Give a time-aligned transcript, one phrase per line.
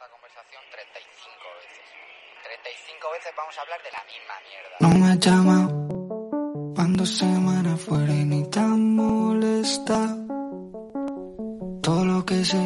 [0.00, 1.84] esta conversación 35 veces.
[2.42, 4.74] 35 veces vamos a hablar de la misma mierda.
[4.80, 5.58] No me llama
[6.74, 10.16] cuando semana fuera y ni tan molesta.
[11.82, 12.64] Todo lo que sé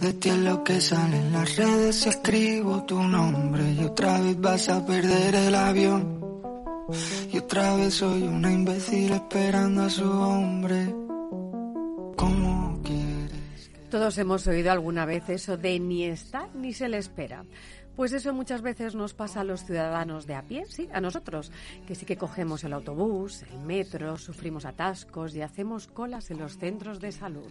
[0.00, 2.06] de ti es lo que sale en las redes.
[2.06, 6.22] Escribo tu nombre y otra vez vas a perder el avión.
[7.32, 11.01] Y otra vez soy una imbécil esperando a su hombre.
[14.02, 17.44] Todos hemos oído alguna vez eso de ni está ni se le espera.
[17.94, 21.52] Pues eso muchas veces nos pasa a los ciudadanos de a pie, sí, a nosotros,
[21.86, 26.58] que sí que cogemos el autobús, el metro, sufrimos atascos y hacemos colas en los
[26.58, 27.48] centros de salud.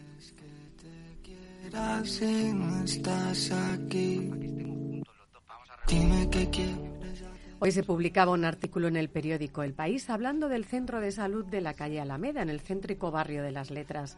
[7.60, 11.46] Hoy se publicaba un artículo en el periódico El País hablando del centro de salud
[11.46, 14.18] de la calle Alameda, en el céntrico barrio de las Letras.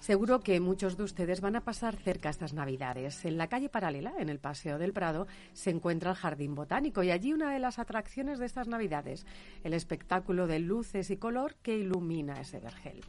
[0.00, 3.24] Seguro que muchos de ustedes van a pasar cerca estas Navidades.
[3.24, 7.10] En la calle paralela, en el Paseo del Prado, se encuentra el Jardín Botánico y
[7.10, 9.26] allí una de las atracciones de estas Navidades,
[9.64, 13.00] el espectáculo de luces y color que ilumina ese vergel.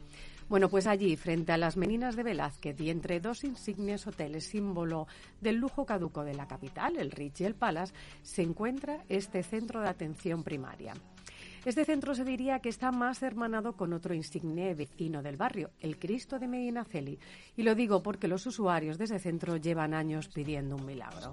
[0.49, 5.05] Bueno, pues allí, frente a las Meninas de Velázquez y entre dos insignes hoteles símbolo
[5.41, 9.79] del lujo caduco de la capital, el Rich y el Palace, se encuentra este centro
[9.81, 10.95] de atención primaria.
[11.65, 15.99] Este centro se diría que está más hermanado con otro insigne vecino del barrio, el
[15.99, 17.19] Cristo de Medinaceli.
[17.57, 21.31] Y lo digo porque los usuarios de ese centro llevan años pidiendo un milagro.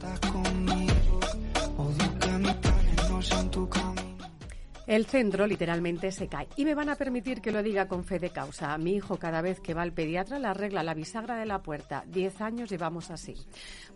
[4.87, 6.49] El centro literalmente se cae.
[6.55, 8.79] Y me van a permitir que lo diga con fe de causa.
[8.79, 12.05] Mi hijo cada vez que va al pediatra le arregla la bisagra de la puerta.
[12.07, 13.35] Diez años llevamos así.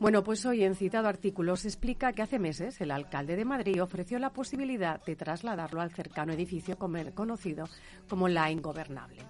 [0.00, 3.80] Bueno, pues hoy en citado artículo se explica que hace meses el alcalde de Madrid
[3.80, 7.68] ofreció la posibilidad de trasladarlo al cercano edificio conocido
[8.08, 9.22] como la Ingobernable.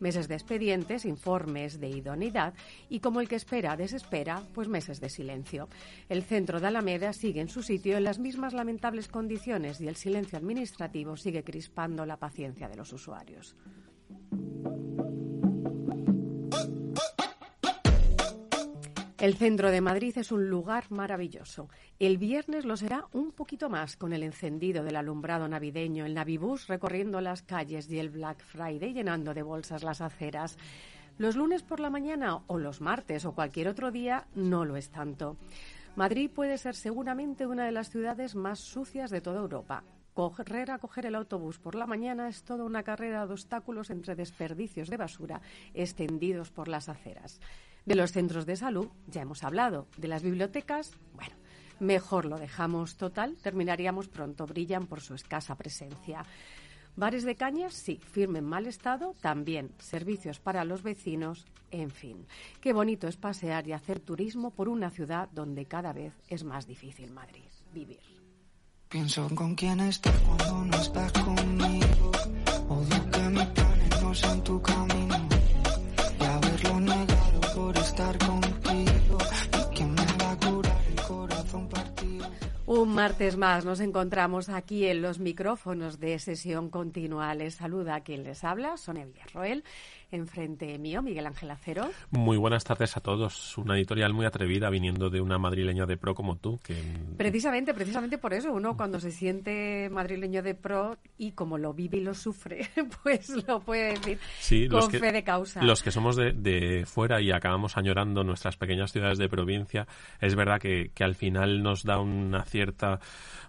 [0.00, 2.54] Meses de expedientes, informes de idoneidad
[2.88, 5.68] y como el que espera desespera, pues meses de silencio.
[6.08, 9.96] El centro de Alameda sigue en su sitio en las mismas lamentables condiciones y el
[9.96, 13.56] silencio administrativo sigue crispando la paciencia de los usuarios.
[19.18, 21.68] El centro de Madrid es un lugar maravilloso.
[21.98, 26.68] El viernes lo será un poquito más con el encendido del alumbrado navideño, el Navibus
[26.68, 30.56] recorriendo las calles y el Black Friday llenando de bolsas las aceras.
[31.18, 34.90] Los lunes por la mañana o los martes o cualquier otro día no lo es
[34.90, 35.36] tanto.
[35.96, 39.82] Madrid puede ser seguramente una de las ciudades más sucias de toda Europa.
[40.14, 44.14] Correr a coger el autobús por la mañana es toda una carrera de obstáculos entre
[44.14, 45.40] desperdicios de basura
[45.74, 47.40] extendidos por las aceras.
[47.84, 49.88] De los centros de salud ya hemos hablado.
[49.96, 51.34] De las bibliotecas, bueno,
[51.80, 56.24] mejor lo dejamos total, terminaríamos pronto, brillan por su escasa presencia.
[56.96, 59.70] Bares de cañas, sí, firme en mal estado, también.
[59.78, 62.26] Servicios para los vecinos, en fin.
[62.60, 66.66] Qué bonito es pasear y hacer turismo por una ciudad donde cada vez es más
[66.66, 68.00] difícil Madrid vivir.
[68.88, 72.12] Pienso con quién estás cuando no estás conmigo.
[72.68, 75.28] Odio que mis planes no sean tu camino.
[76.20, 76.24] Y
[77.80, 79.18] estar contigo.
[79.52, 82.26] ¿Y quién me va a curar el corazón partido?
[82.66, 87.34] Un martes más nos encontramos aquí en los micrófonos de sesión continua.
[87.34, 89.64] Les saluda quien les habla, Sonia Villarroel.
[90.10, 91.90] Enfrente mío, Miguel Ángel Acero.
[92.10, 93.58] Muy buenas tardes a todos.
[93.58, 96.58] Una editorial muy atrevida viniendo de una madrileña de pro como tú.
[96.64, 96.76] Que...
[97.18, 101.98] Precisamente, precisamente por eso, uno cuando se siente madrileño de pro y como lo vive
[101.98, 102.68] y lo sufre,
[103.02, 105.62] pues lo puede decir Sí, con los que, fe de causa.
[105.62, 109.86] los que somos de, de fuera y acabamos añorando nuestras pequeñas ciudades de provincia,
[110.20, 113.00] es verdad que, que al final nos da una cierta,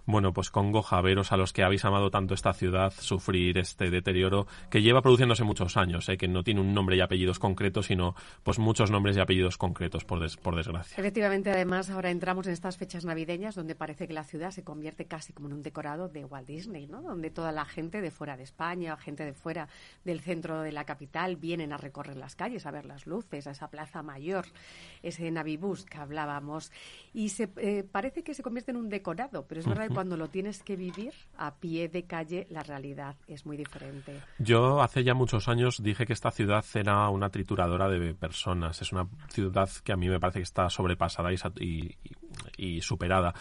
[0.06, 4.46] bueno, pues congoja veros a los que habéis amado tanto esta ciudad sufrir este deterioro
[4.70, 6.16] que lleva produciéndose muchos años, ¿eh?
[6.16, 10.04] que no tiene un nombre y apellidos concretos, sino pues muchos nombres y apellidos concretos,
[10.04, 10.96] por, des- por desgracia.
[10.98, 15.06] Efectivamente, además, ahora entramos en estas fechas navideñas donde parece que la ciudad se convierte
[15.06, 17.02] casi como en un decorado de Walt Disney, ¿no?
[17.02, 19.68] Donde toda la gente de fuera de España, gente de fuera
[20.04, 23.50] del centro de la capital, vienen a recorrer las calles, a ver las luces, a
[23.52, 24.46] esa plaza mayor,
[25.02, 26.72] ese Navibus que hablábamos.
[27.12, 30.16] Y se, eh, parece que se convierte en un decorado, pero es verdad que cuando
[30.16, 34.20] lo tienes que vivir a pie de calle, la realidad es muy diferente.
[34.38, 38.80] Yo hace ya muchos años dije que esta ciudad era una trituradora de personas.
[38.82, 41.96] Es una ciudad que a mí me parece que está sobrepasada y- y-
[42.56, 43.34] y superada.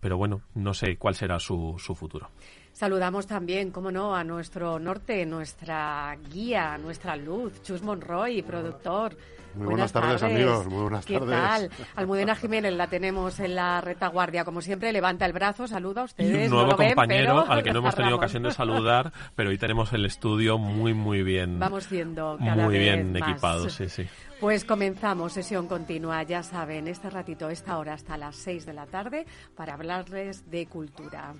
[0.00, 2.28] Pero bueno, no sé cuál será su, su futuro.
[2.74, 9.16] Saludamos también, como no, a nuestro norte, nuestra guía, nuestra luz, Chus Monroy, productor.
[9.54, 10.66] Muy buenas, tardes, amigos.
[10.66, 11.30] Muy buenas ¿Qué tardes.
[11.30, 11.70] tal?
[11.94, 14.44] Almudena Jiménez la tenemos en la retaguardia.
[14.44, 16.32] Como siempre, levanta el brazo, saluda a ustedes.
[16.32, 19.12] Y un no nuevo ven, compañero pero al que no hemos tenido ocasión de saludar,
[19.36, 21.60] pero hoy tenemos el estudio muy, muy bien.
[21.60, 23.22] Vamos siendo cada muy vez bien más.
[23.30, 24.04] equipados, sí, sí.
[24.40, 28.86] Pues comenzamos sesión continua, ya saben, este ratito, esta hora hasta las 6 de la
[28.86, 31.34] tarde para hablarles de cultura.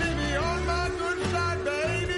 [0.00, 2.14] See me on my good side, baby,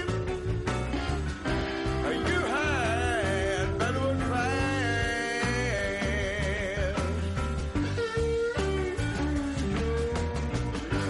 [2.29, 4.63] you had better look fast.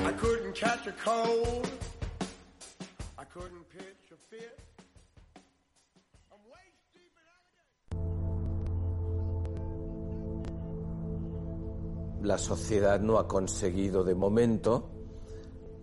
[0.06, 1.83] I couldn't catch a cold.
[12.24, 14.90] La sociedad no ha conseguido de momento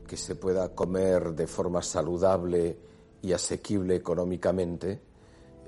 [0.07, 2.79] que se pueda comer de forma saludable
[3.23, 5.03] y asequible económicamente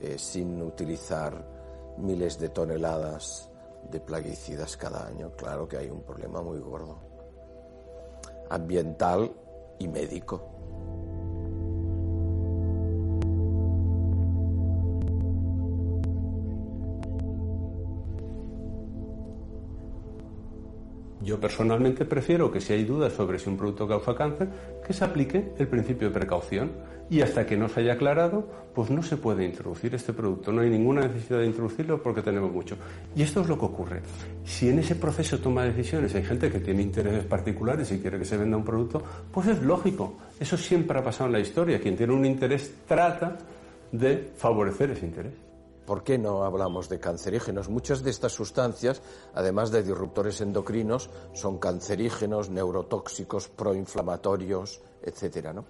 [0.01, 3.51] eh, sin utilizar miles de toneladas
[3.91, 5.33] de plaguicidas cada año.
[5.37, 6.99] Claro que hay un problema muy gordo,
[8.49, 9.31] ambiental
[9.79, 10.52] y médico.
[21.33, 24.49] Yo personalmente prefiero que si hay dudas sobre si un producto causa cáncer,
[24.87, 26.73] que se aplique el principio de precaución
[27.09, 30.53] y hasta que no se haya aclarado, pues no se puede introducir este producto.
[30.53, 32.77] No hay ninguna necesidad de introducirlo porque tenemos mucho.
[33.17, 34.03] Y esto es lo que ocurre.
[34.45, 38.19] Si en ese proceso toma de decisiones hay gente que tiene intereses particulares y quiere
[38.19, 39.03] que se venda un producto,
[39.33, 40.19] pues es lógico.
[40.39, 41.81] Eso siempre ha pasado en la historia.
[41.81, 43.39] Quien tiene un interés trata
[43.91, 45.33] de favorecer ese interés.
[45.87, 47.69] ¿Por qué no hablamos de cancerígenos?
[47.69, 49.03] Muchas de estas sustancias,
[49.35, 55.65] además de disruptores endocrinos, son cancerígenos, neurotóxicos, proinflamatorios, etcétera, ¿no?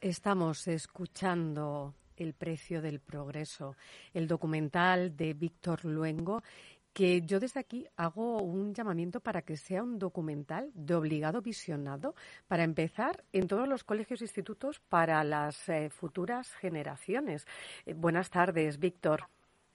[0.00, 3.76] Estamos escuchando El precio del progreso,
[4.12, 6.42] el documental de Víctor Luengo,
[6.92, 12.14] que yo desde aquí hago un llamamiento para que sea un documental de obligado visionado,
[12.48, 17.46] para empezar en todos los colegios e institutos para las eh, futuras generaciones.
[17.86, 19.26] Eh, buenas tardes, Víctor.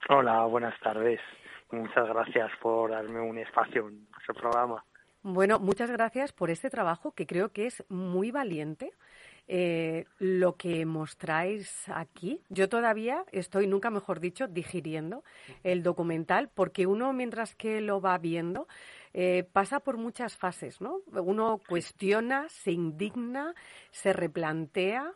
[0.08, 1.20] Hola, buenas tardes.
[1.70, 4.84] Muchas gracias por darme un espacio en su programa.
[5.22, 8.92] Bueno, muchas gracias por este trabajo que creo que es muy valiente.
[9.50, 12.42] Eh, lo que mostráis aquí.
[12.50, 15.24] Yo todavía estoy, nunca mejor dicho, digiriendo
[15.64, 18.68] el documental porque uno, mientras que lo va viendo,
[19.14, 21.00] eh, pasa por muchas fases, ¿no?
[21.12, 23.54] Uno cuestiona, se indigna,
[23.90, 25.14] se replantea.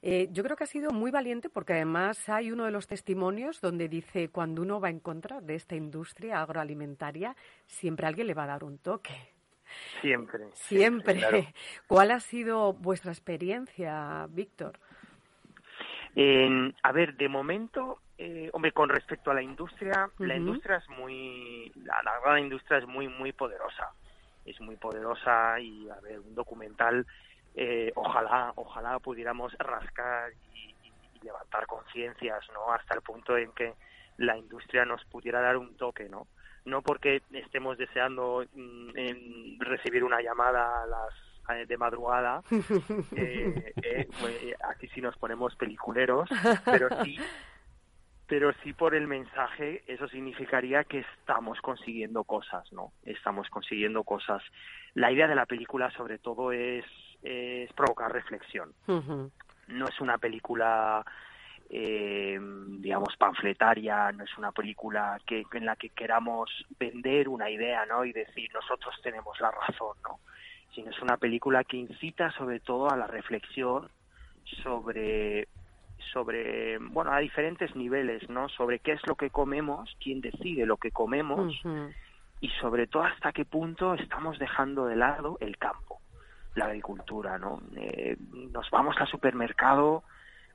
[0.00, 3.60] Eh, yo creo que ha sido muy valiente porque además hay uno de los testimonios
[3.60, 7.34] donde dice cuando uno va en contra de esta industria agroalimentaria,
[7.66, 9.14] siempre alguien le va a dar un toque.
[10.00, 10.44] Siempre.
[10.54, 11.18] Siempre.
[11.18, 11.38] claro.
[11.86, 14.78] ¿Cuál ha sido vuestra experiencia, Víctor?
[16.14, 20.88] Eh, a ver, de momento, eh, hombre, con respecto a la industria, la industria es
[20.90, 23.90] muy, la, la gran industria es muy, muy poderosa.
[24.44, 27.06] Es muy poderosa y, a ver, un documental,
[27.54, 32.72] eh, ojalá, ojalá pudiéramos rascar y, y- y levantar conciencias, ¿no?
[32.72, 33.74] Hasta el punto en que
[34.18, 36.26] la industria nos pudiera dar un toque, ¿no?
[36.64, 42.42] No porque estemos deseando mm, recibir una llamada a las eh, de madrugada,
[43.16, 44.36] eh, eh, pues,
[44.70, 46.28] aquí sí nos ponemos peliculeros,
[46.64, 47.18] pero sí,
[48.28, 52.92] pero sí por el mensaje, eso significaría que estamos consiguiendo cosas, ¿no?
[53.02, 54.40] Estamos consiguiendo cosas.
[54.94, 56.84] La idea de la película, sobre todo, es,
[57.22, 58.72] es provocar reflexión.
[58.86, 61.04] No es una película,
[61.74, 62.38] eh,
[62.80, 68.04] digamos, panfletaria, no es una película que en la que queramos vender una idea, ¿no?
[68.04, 70.20] Y decir nosotros tenemos la razón, ¿no?
[70.74, 73.88] Sino es una película que incita sobre todo a la reflexión
[74.62, 75.48] sobre
[76.12, 80.76] sobre bueno a diferentes niveles no sobre qué es lo que comemos quién decide lo
[80.76, 81.90] que comemos Ujú.
[82.40, 86.00] y sobre todo hasta qué punto estamos dejando de lado el campo,
[86.56, 87.62] la agricultura, ¿no?
[87.76, 88.16] Eh,
[88.50, 90.02] nos vamos al supermercado,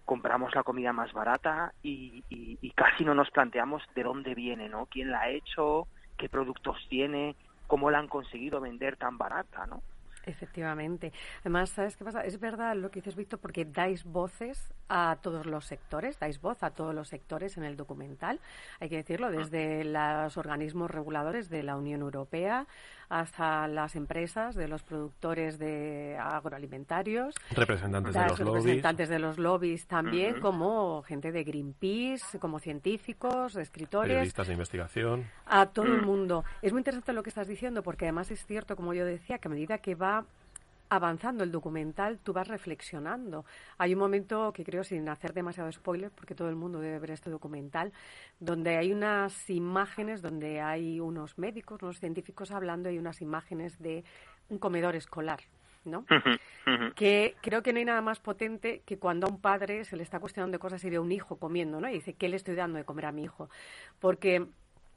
[0.08, 4.86] compramos la comida más barata y, y- casi no nos planteamos de dónde viene, ¿no?
[4.86, 5.88] ¿Quién la ha hecho?
[6.18, 7.36] ¿Qué productos tiene?
[7.68, 9.82] ¿Cómo la han conseguido vender tan barata, ¿no?
[10.26, 11.12] Efectivamente.
[11.42, 12.22] Además, ¿sabes qué pasa?
[12.24, 16.64] Es verdad lo que dices, Víctor, porque dais voces a todos los sectores, dais voz
[16.64, 18.40] a todos los sectores en el documental,
[18.80, 22.68] hay que decirlo, desde los organismos reguladores de la Unión Europea
[23.10, 29.88] hasta las empresas de los productores de agroalimentarios, representantes de los representantes de los lobbies
[29.88, 36.44] también, como gente de Greenpeace, como científicos, escritores, periodistas de investigación, a todo el mundo.
[36.62, 39.48] Es muy interesante lo que estás diciendo porque además es cierto, como yo decía, que
[39.48, 40.26] a medida que va
[40.90, 43.46] avanzando el documental, tú vas reflexionando.
[43.78, 47.12] Hay un momento que creo, sin hacer demasiado spoiler, porque todo el mundo debe ver
[47.12, 47.92] este documental,
[48.40, 54.04] donde hay unas imágenes, donde hay unos médicos, unos científicos hablando y unas imágenes de
[54.50, 55.40] un comedor escolar.
[55.86, 56.06] ¿no?
[56.96, 60.04] Que creo que no hay nada más potente que cuando a un padre se le
[60.04, 61.88] está cuestionando cosas y ve a un hijo comiendo, ¿no?
[61.88, 63.50] Y dice, ¿qué le estoy dando de comer a mi hijo?
[64.00, 64.48] Porque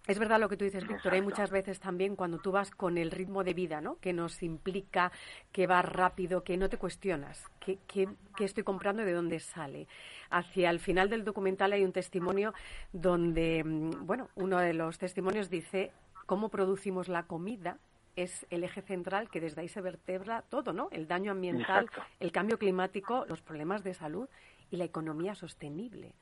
[0.07, 1.13] es verdad lo que tú dices, Víctor.
[1.13, 3.97] Hay muchas veces también cuando tú vas con el ritmo de vida, ¿no?
[4.01, 5.13] Que nos implica
[5.53, 9.39] que vas rápido, que no te cuestionas qué, qué, qué, estoy comprando y de dónde
[9.41, 9.87] sale.
[10.31, 12.55] Hacia el final del documental hay un testimonio
[12.93, 15.93] donde, mm, bueno, uno de los testimonios dice
[16.27, 17.79] cómo producimos la comida
[18.17, 20.89] es el eje central que desde ahí se vertebra todo, ¿no?
[20.91, 22.03] El daño ambiental, Exacto.
[22.19, 24.29] el cambio climático, los problemas de salud
[24.71, 26.15] y la economía sostenible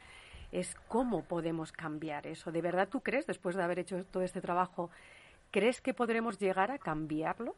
[0.53, 2.53] es cómo podemos cambiar eso.
[2.53, 4.91] ¿De verdad tú crees, después de haber hecho todo este trabajo,
[5.51, 7.55] crees que podremos llegar a cambiarlo?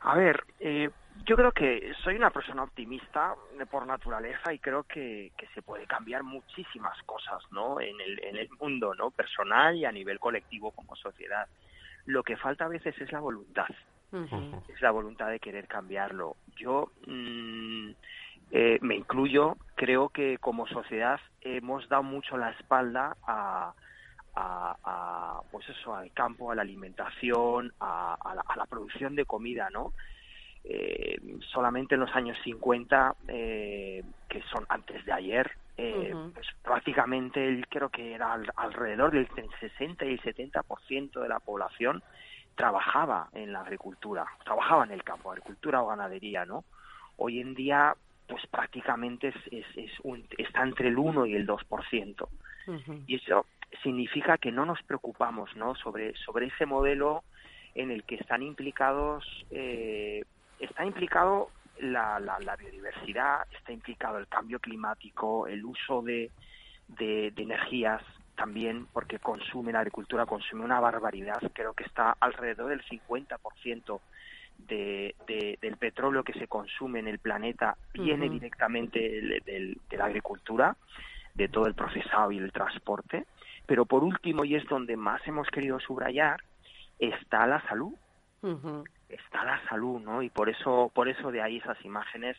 [0.00, 0.90] A ver, eh,
[1.24, 3.34] yo creo que soy una persona optimista
[3.70, 7.80] por naturaleza y creo que, que, se puede cambiar muchísimas cosas, ¿no?
[7.80, 9.10] En el, en el mundo, ¿no?
[9.12, 11.46] Personal y a nivel colectivo como sociedad.
[12.06, 13.68] Lo que falta a veces es la voluntad.
[14.10, 14.62] Uh -huh.
[14.68, 16.36] Es la voluntad de querer cambiarlo.
[16.56, 17.92] Yo mmm,
[18.54, 23.72] eh, me incluyo, creo que como sociedad hemos dado mucho la espalda a,
[24.34, 29.70] a, a pues eso, al campo, a la alimentación, a, a, la, producción de comida,
[29.70, 29.94] ¿no?
[30.64, 31.16] Eh,
[31.50, 36.32] solamente en los años 50, eh, que son antes de ayer, uh -huh.
[36.34, 39.28] pues prácticamente el, creo que era al, alrededor del
[39.60, 42.02] 60 y el 70% de la población
[42.54, 46.64] trabajaba en la agricultura, trabajaba en el campo, agricultura o ganadería, ¿no?
[47.16, 47.96] Hoy en día
[48.32, 52.28] pues prácticamente es, es, es un, está entre el 1 y el 2%.
[52.66, 53.04] Uh -huh.
[53.06, 53.44] Y eso
[53.82, 55.74] significa que no nos preocupamos ¿no?
[55.74, 57.24] Sobre, sobre ese modelo
[57.74, 60.24] en el que están implicados, eh,
[60.58, 66.30] está implicado la, la, la, biodiversidad, está implicado el cambio climático, el uso de,
[66.88, 68.02] de, de energías
[68.34, 74.00] también, porque consume la agricultura, consume una barbaridad, creo que está alrededor del 50%
[74.68, 78.32] de, de, del petróleo que se consume en el planeta viene uh -huh.
[78.32, 80.76] directamente de, de, de, la agricultura,
[81.34, 83.26] de todo el procesado y el transporte.
[83.66, 86.42] Pero por último, y es donde más hemos querido subrayar,
[86.98, 87.94] está la salud.
[88.42, 88.84] Uh -huh.
[89.08, 90.22] Está la salud, ¿no?
[90.22, 92.36] Y por eso, por eso de ahí esas imágenes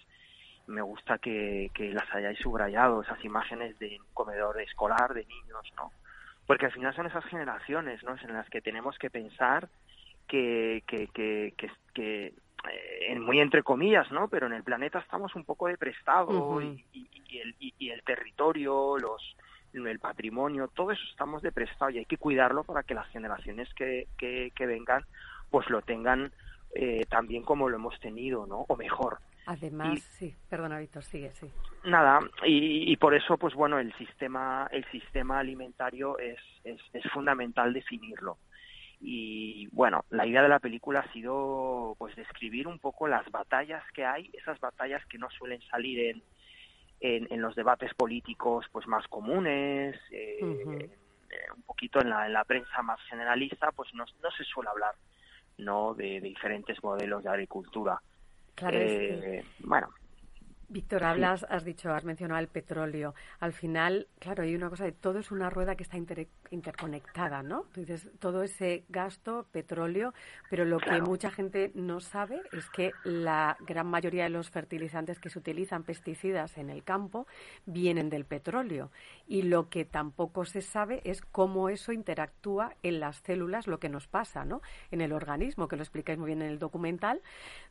[0.68, 5.92] me gusta que, que las hayáis subrayado, esas imágenes de comedor escolar, de niños, ¿no?
[6.48, 8.16] Porque al final son esas generaciones, ¿no?
[8.16, 9.70] En las que tenemos que pensar
[10.28, 11.54] que, que, que,
[11.94, 12.34] que,
[12.72, 14.28] eh, muy entre comillas, ¿no?
[14.28, 16.84] Pero en el planeta estamos un poco deprestados uh -huh.
[16.94, 19.36] y, y, el, y, el, territorio, los
[19.74, 24.08] el patrimonio, todo eso estamos deprestados y hay que cuidarlo para que las generaciones que,
[24.18, 25.04] que, que vengan
[25.50, 26.32] pues lo tengan
[26.76, 28.66] eh, también como lo hemos tenido, ¿no?
[28.68, 29.18] O mejor.
[29.46, 31.48] Además, sí, perdona Víctor, sigue, sí.
[31.86, 37.04] Nada, y, y, por eso, pues bueno, el sistema, el sistema alimentario es, es, es
[37.12, 38.38] fundamental definirlo
[39.06, 43.84] y bueno, la idea de la película ha sido pues describir un poco las batallas
[43.94, 46.24] que hay, esas batallas que no suelen salir en,
[47.02, 50.90] en, en los debates políticos pues más comunes, eh, uh -huh.
[51.58, 54.96] un poquito en la, en la prensa más generalista, pues no, no se suele hablar
[55.58, 58.00] no de, de diferentes modelos de agricultura.
[58.56, 59.46] Claro, eh, es que...
[59.68, 59.90] Bueno,
[60.74, 63.14] Víctor, hablas, has dicho, has mencionado el petróleo.
[63.40, 67.44] Al final, claro, hay una cosa de todo es una rueda que está inter, interconectada,
[67.44, 67.66] ¿no?
[67.72, 70.16] Tú dices, todo ese gasto, petróleo,
[70.50, 71.04] pero lo claro.
[71.04, 75.38] que mucha gente no sabe es que la gran mayoría de los fertilizantes que se
[75.38, 77.28] utilizan, pesticidas en el campo,
[77.68, 78.90] vienen del petróleo.
[79.28, 83.90] Y lo que tampoco se sabe es cómo eso interactúa en las células, lo que
[83.90, 84.64] nos pasa, ¿no?
[84.90, 87.22] En el organismo, que lo explicáis muy bien en el documental,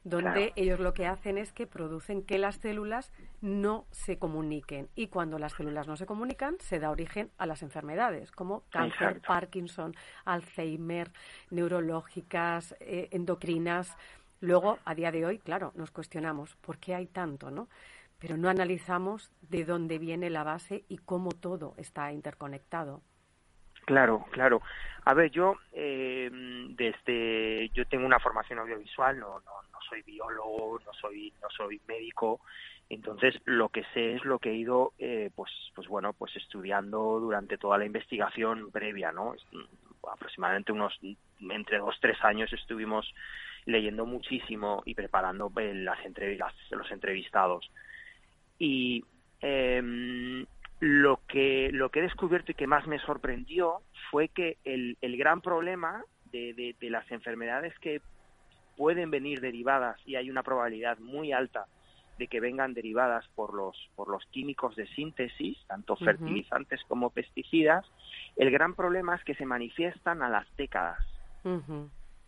[0.04, 0.52] donde claro.
[0.54, 2.91] ellos lo que hacen es que producen que las células
[3.40, 7.62] no se comuniquen y cuando las células no se comunican se da origen a las
[7.62, 9.28] enfermedades como cáncer, Exacto.
[9.28, 9.94] Parkinson,
[10.24, 11.10] Alzheimer,
[11.50, 13.96] neurológicas, eh, endocrinas.
[14.40, 17.68] Luego, a día de hoy, claro, nos cuestionamos por qué hay tanto, ¿no?
[18.18, 23.02] Pero no analizamos de dónde viene la base y cómo todo está interconectado.
[23.84, 24.62] Claro, claro.
[25.04, 26.30] A ver, yo eh,
[26.76, 31.80] desde yo tengo una formación audiovisual, no, no, no soy biólogo, no soy no soy
[31.88, 32.40] médico,
[32.94, 37.18] entonces, lo que sé es lo que he ido, eh, pues, pues bueno, pues estudiando
[37.20, 39.34] durante toda la investigación previa, ¿no?
[40.12, 40.98] aproximadamente unos
[41.40, 43.14] entre dos tres años estuvimos
[43.64, 45.98] leyendo muchísimo y preparando eh, las,
[46.70, 47.70] los entrevistados
[48.58, 49.04] y
[49.40, 50.44] em,
[50.80, 53.80] lo que lo que he descubierto y que más me sorprendió
[54.10, 58.02] fue que el, el gran problema de, de las enfermedades que
[58.76, 61.66] pueden venir derivadas y hay una probabilidad muy alta
[62.18, 67.84] de que vengan derivadas por los por los químicos de síntesis, tanto fertilizantes como pesticidas,
[68.36, 71.04] el gran problema es que se manifiestan a las décadas,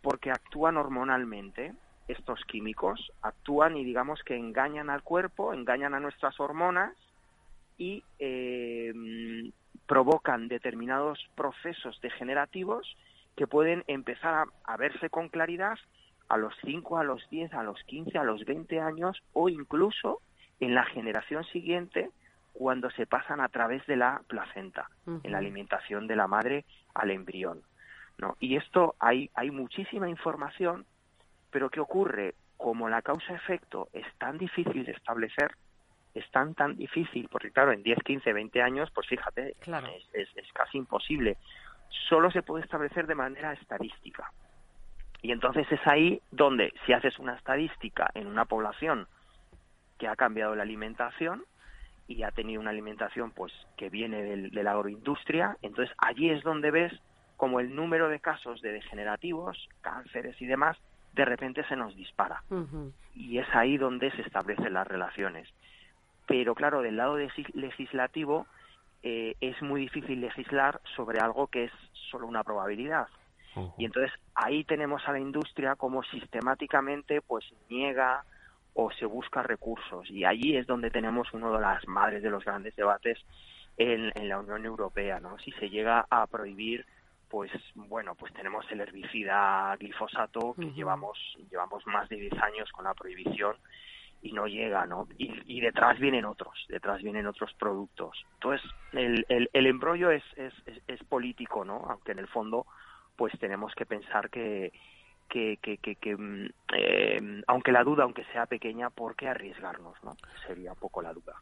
[0.02, 1.72] porque actúan hormonalmente
[2.08, 6.94] estos químicos, actúan y digamos que engañan al cuerpo, engañan a nuestras hormonas
[7.78, 8.92] y eh,
[9.86, 12.96] provocan determinados procesos degenerativos
[13.36, 15.78] que pueden empezar a verse con claridad
[16.28, 20.20] a los 5, a los 10, a los 15, a los 20 años o incluso
[20.60, 22.10] en la generación siguiente
[22.52, 26.64] cuando se pasan a través de la placenta, en la alimentación de la madre
[26.94, 27.62] al embrión.
[28.18, 28.36] ¿no?
[28.38, 30.86] Y esto hay, hay muchísima información,
[31.50, 32.34] pero ¿qué ocurre?
[32.56, 35.56] Como la causa-efecto es tan difícil de establecer,
[36.14, 39.56] es tan, tan difícil, porque claro, en 10, 15, 20 años, pues fíjate,
[40.12, 41.36] es, es casi imposible.
[42.08, 44.30] Solo se puede establecer de manera estadística.
[45.24, 49.06] Y entonces es ahí donde, si haces una estadística en una población
[49.96, 51.44] que ha cambiado la alimentación
[52.06, 56.70] y ha tenido una alimentación pues que viene de la agroindustria, entonces allí es donde
[56.70, 56.92] ves
[57.38, 60.76] como el número de casos de degenerativos, cánceres y demás,
[61.14, 62.42] de repente se nos dispara.
[63.14, 65.48] Y es ahí donde se establecen las relaciones.
[66.26, 68.46] Pero claro, del lado legislativo
[69.02, 71.72] eh, es muy difícil legislar sobre algo que es
[72.10, 73.08] solo una probabilidad.
[73.78, 78.24] Y entonces ahí tenemos a la industria como sistemáticamente pues niega
[78.74, 82.44] o se busca recursos y allí es donde tenemos uno de las madres de los
[82.44, 83.18] grandes debates
[83.76, 85.38] en, la Unión Europea, ¿no?
[85.38, 86.84] Si se llega a prohibir
[87.28, 91.18] pues bueno, pues tenemos el herbicida glifosato que llevamos
[91.50, 93.56] llevamos más de 10 años con la prohibición
[94.22, 95.06] y no llega, ¿no?
[95.18, 98.24] Y, detrás vienen otros, detrás vienen otros productos.
[98.34, 100.54] Entonces, el, el, el embrollo es, es,
[100.88, 101.84] es político, ¿no?
[101.90, 102.64] Aunque en el fondo
[103.16, 104.72] pues tenemos que pensar que,
[105.28, 109.94] que, que, que, mm, eh, aunque la duda, aunque sea pequeña, ¿por qué arriesgarnos?
[110.02, 110.16] ¿no?
[110.46, 111.34] Sería un poco la duda.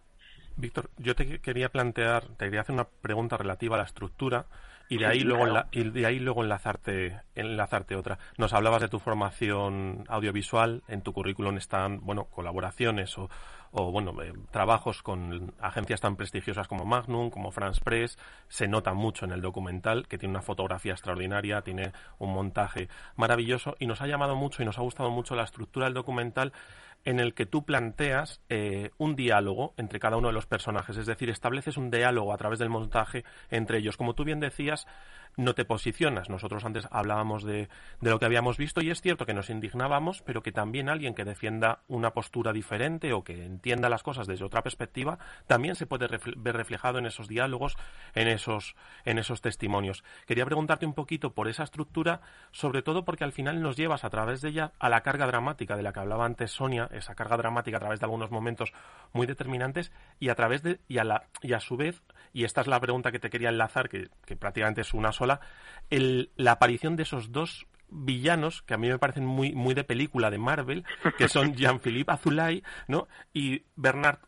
[0.56, 4.46] Víctor, yo te quería plantear, te quería hacer una pregunta relativa a la estructura
[4.88, 8.18] y de ahí luego y de ahí luego enlazarte enlazarte otra.
[8.36, 13.30] Nos hablabas de tu formación audiovisual, en tu currículum están, bueno, colaboraciones o,
[13.72, 18.92] o bueno, eh, trabajos con agencias tan prestigiosas como Magnum, como France Press, se nota
[18.92, 24.02] mucho en el documental, que tiene una fotografía extraordinaria, tiene un montaje maravilloso y nos
[24.02, 26.52] ha llamado mucho y nos ha gustado mucho la estructura del documental
[27.04, 31.06] en el que tú planteas eh, un diálogo entre cada uno de los personajes, es
[31.06, 33.96] decir, estableces un diálogo a través del montaje entre ellos.
[33.96, 34.86] Como tú bien decías,
[35.36, 36.28] no te posicionas.
[36.28, 37.68] Nosotros antes hablábamos de,
[38.00, 41.14] de, lo que habíamos visto y es cierto que nos indignábamos, pero que también alguien
[41.14, 45.86] que defienda una postura diferente o que entienda las cosas desde otra perspectiva también se
[45.86, 47.76] puede ver reflejado en esos diálogos,
[48.14, 50.04] en esos, en esos testimonios.
[50.26, 54.10] Quería preguntarte un poquito por esa estructura, sobre todo porque al final nos llevas a
[54.10, 57.36] través de ella a la carga dramática de la que hablaba antes Sonia, esa carga
[57.36, 58.72] dramática a través de algunos momentos
[59.12, 62.62] muy determinantes y a través de y a la y a su vez y esta
[62.62, 65.21] es la pregunta que te quería enlazar que, que prácticamente es una sola
[65.90, 69.84] el, la aparición de esos dos villanos que a mí me parecen muy, muy de
[69.84, 70.84] película de Marvel,
[71.18, 73.06] que son Jean-Philippe Azulay ¿no?
[73.32, 74.18] y Bernard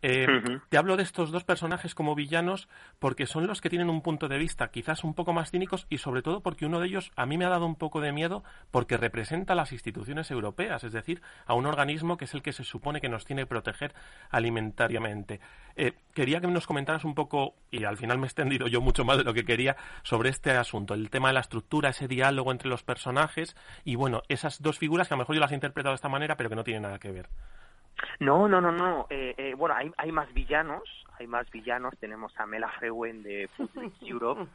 [0.00, 0.26] Eh,
[0.68, 2.68] te hablo de estos dos personajes como villanos
[3.00, 5.98] porque son los que tienen un punto de vista quizás un poco más cínicos y
[5.98, 8.44] sobre todo porque uno de ellos a mí me ha dado un poco de miedo
[8.70, 12.52] porque representa a las instituciones europeas, es decir, a un organismo que es el que
[12.52, 13.92] se supone que nos tiene que proteger
[14.30, 15.40] alimentariamente.
[15.74, 19.04] Eh, quería que nos comentaras un poco, y al final me he extendido yo mucho
[19.04, 22.52] más de lo que quería, sobre este asunto, el tema de la estructura, ese diálogo
[22.52, 25.54] entre los personajes y bueno, esas dos figuras que a lo mejor yo las he
[25.54, 27.28] interpretado de esta manera pero que no tienen nada que ver.
[28.20, 29.06] No, no, no, no.
[29.10, 30.82] Eh, eh, bueno, hay, hay más villanos,
[31.18, 31.96] hay más villanos.
[31.98, 34.46] Tenemos a Mela Frewen de Football Europe,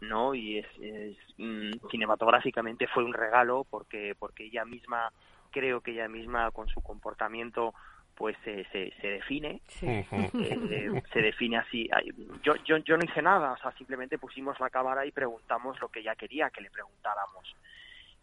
[0.00, 0.34] ¿no?
[0.34, 5.10] Y es, es mm, cinematográficamente fue un regalo porque porque ella misma,
[5.50, 7.74] creo que ella misma con su comportamiento
[8.20, 11.88] pues se, se, se define, eh, se define así.
[12.42, 15.88] Yo, yo, yo no hice nada, o sea, simplemente pusimos la cámara y preguntamos lo
[15.88, 17.56] que ella quería que le preguntáramos.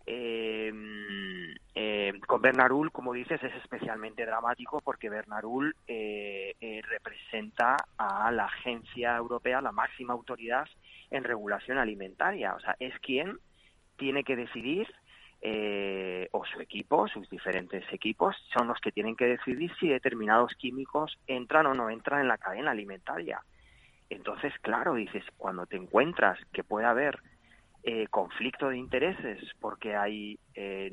[0.08, 0.74] Eh,
[2.26, 9.16] con Bernarul, como dices, es especialmente dramático porque Bernarul eh, eh, representa a la agencia
[9.16, 10.68] europea, la máxima autoridad
[11.12, 12.54] en regulación alimentaria.
[12.56, 13.40] O sea, es quien
[13.98, 14.88] tiene que decidir,
[15.42, 20.54] eh, o su equipo, sus diferentes equipos, son los que tienen que decidir si determinados
[20.56, 23.42] químicos entran o no entran en la cadena alimentaria.
[24.10, 27.20] Entonces, claro, dices, cuando te encuentras que puede haber
[27.84, 30.92] eh, conflicto de intereses, porque hay eh,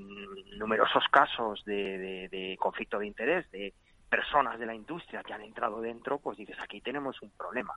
[0.58, 3.74] numerosos casos de, de, conflicto de interés de
[4.08, 7.74] personas de la industria que han entrado dentro, pues dices, aquí tenemos un problema.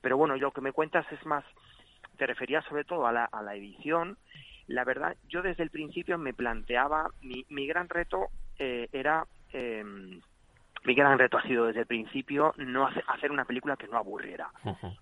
[0.00, 1.44] Pero bueno, lo que me cuentas es más,
[2.18, 4.18] te refería sobre todo a la, a la edición.
[4.66, 8.26] La verdad, yo desde el principio me planteaba, mi, mi gran reto
[8.58, 10.20] eh, era em,
[10.88, 14.50] mi gran reto ha sido desde el principio no hacer una película que no aburriera.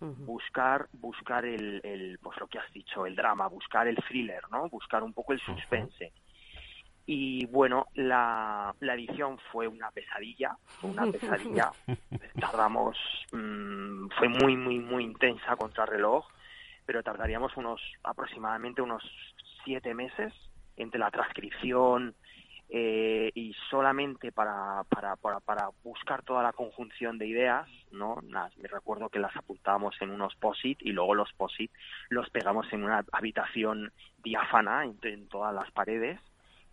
[0.01, 4.69] Buscar buscar el, el, pues lo que has dicho el drama buscar el thriller no
[4.69, 6.13] buscar un poco el suspense.
[7.07, 11.71] Y bueno la, la edición fue una pesadilla fue una pesadilla.
[12.41, 12.99] Tardamos
[13.31, 16.27] mm, fue muy muy muy intensa contra reloj
[16.85, 19.05] pero tardaríamos unos aproximadamente unos
[19.65, 20.33] siete meses
[20.77, 22.17] entre la transcripción
[22.69, 28.17] eh, y solamente para, para, para, para, buscar toda la conjunción de ideas, ¿no?
[28.23, 31.71] me recuerdo que las apuntábamos en unos POSIT y luego los POSIT
[32.09, 36.21] los pegamos en una habitación diáfana en, todas las paredes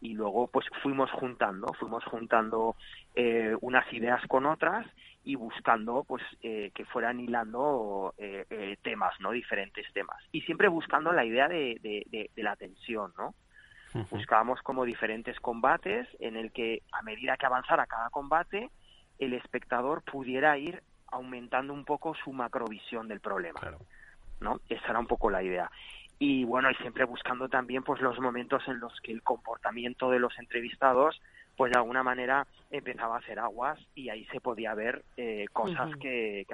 [0.01, 2.75] y luego pues fuimos juntando, fuimos juntando
[3.15, 4.87] eh, unas ideas con otras
[5.23, 9.31] y buscando pues eh, que fueran hilando eh, temas, ¿no?
[9.31, 10.17] Diferentes temas.
[10.31, 13.35] Y siempre buscando la idea de, de, de la tensión, ¿no?
[14.09, 18.69] Buscábamos como diferentes combates en el que a medida que avanzara cada combate,
[19.19, 23.61] el espectador pudiera ir aumentando un poco su macrovisión del problema.
[24.39, 24.59] ¿no?
[24.67, 25.69] Esa era un poco la idea.
[26.19, 30.19] Y bueno, y siempre buscando también pues los momentos en los que el comportamiento de
[30.19, 31.19] los entrevistados
[31.55, 35.95] pues de alguna manera empezaba a hacer aguas y ahí se podía ver eh, cosas
[35.97, 36.45] que,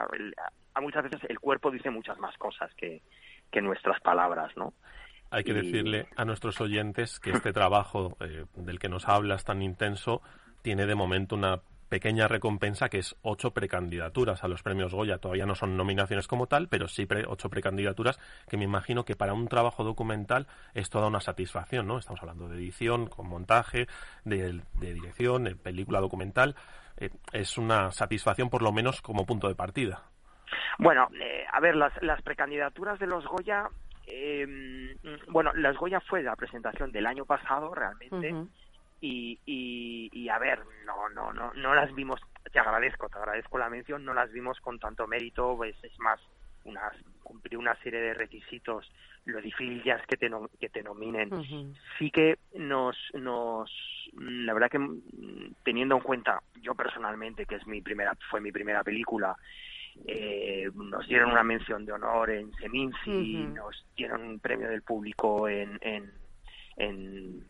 [0.73, 3.01] a muchas veces el cuerpo dice muchas más cosas que,
[3.49, 4.73] que nuestras palabras, ¿no?
[5.31, 9.61] Hay que decirle a nuestros oyentes que este trabajo eh, del que nos hablas tan
[9.61, 10.21] intenso
[10.61, 15.17] tiene de momento una pequeña recompensa que es ocho precandidaturas a los premios Goya.
[15.17, 19.33] Todavía no son nominaciones como tal, pero sí ocho precandidaturas que me imagino que para
[19.33, 21.97] un trabajo documental es toda una satisfacción, ¿no?
[21.97, 23.87] Estamos hablando de edición, con montaje,
[24.23, 26.55] de, dirección, de película documental.
[26.97, 30.03] Eh, es una satisfacción por lo menos como punto de partida.
[30.77, 33.67] Bueno, eh, a ver, las, las precandidaturas de los Goya
[34.09, 34.95] eh,
[35.27, 38.33] bueno, Las Goya fue la presentación del año pasado realmente
[39.01, 42.19] y, y, a ver, no, no, no, no las vimos,
[42.51, 46.19] te agradezco, te agradezco la mención, no las vimos con tanto mérito, pues es más,
[46.65, 46.93] unas,
[47.23, 48.91] cumplir una serie de requisitos,
[49.25, 51.29] lo difícil ya es que te, que te nominen.
[51.97, 53.71] Sí que nos, nos,
[54.13, 54.79] la verdad que
[55.63, 59.37] teniendo en cuenta, yo personalmente, que es mi primera, fue mi primera película,
[60.05, 65.47] eh, nos dieron una mención de honor en Seminci, nos dieron un premio del público
[65.47, 66.11] en, en,
[66.77, 67.45] en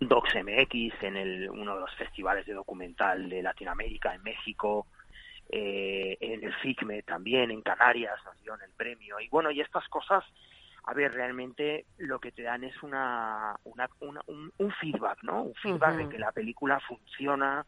[0.00, 4.86] DocsMX, en el, uno de los festivales de documental de Latinoamérica, en México,
[5.50, 9.20] eh, en el FICME también, en Canarias nos dieron el premio.
[9.20, 10.24] Y bueno, y estas cosas,
[10.84, 15.42] a ver, realmente lo que te dan es una, una, un, feedback, ¿no?
[15.42, 17.66] Un feedback de que la película funciona,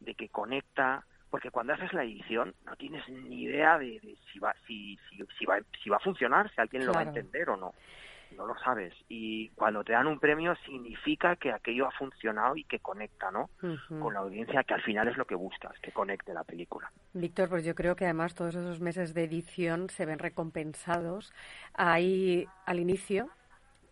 [0.00, 4.00] de que conecta, porque cuando haces la edición no tienes ni idea de,
[4.32, 4.96] si, va, si,
[5.36, 7.74] si, va, si va a funcionar, si alguien lo va a entender o no.
[8.36, 8.94] No lo sabes.
[9.08, 13.50] Y cuando te dan un premio significa que aquello ha funcionado y que conecta, ¿no?
[14.00, 16.92] Con la audiencia, que al final es lo que buscas, que conecte la película.
[17.14, 21.32] Víctor, pues yo creo que además todos esos meses de edición se ven recompensados.
[21.72, 23.28] Ahí al inicio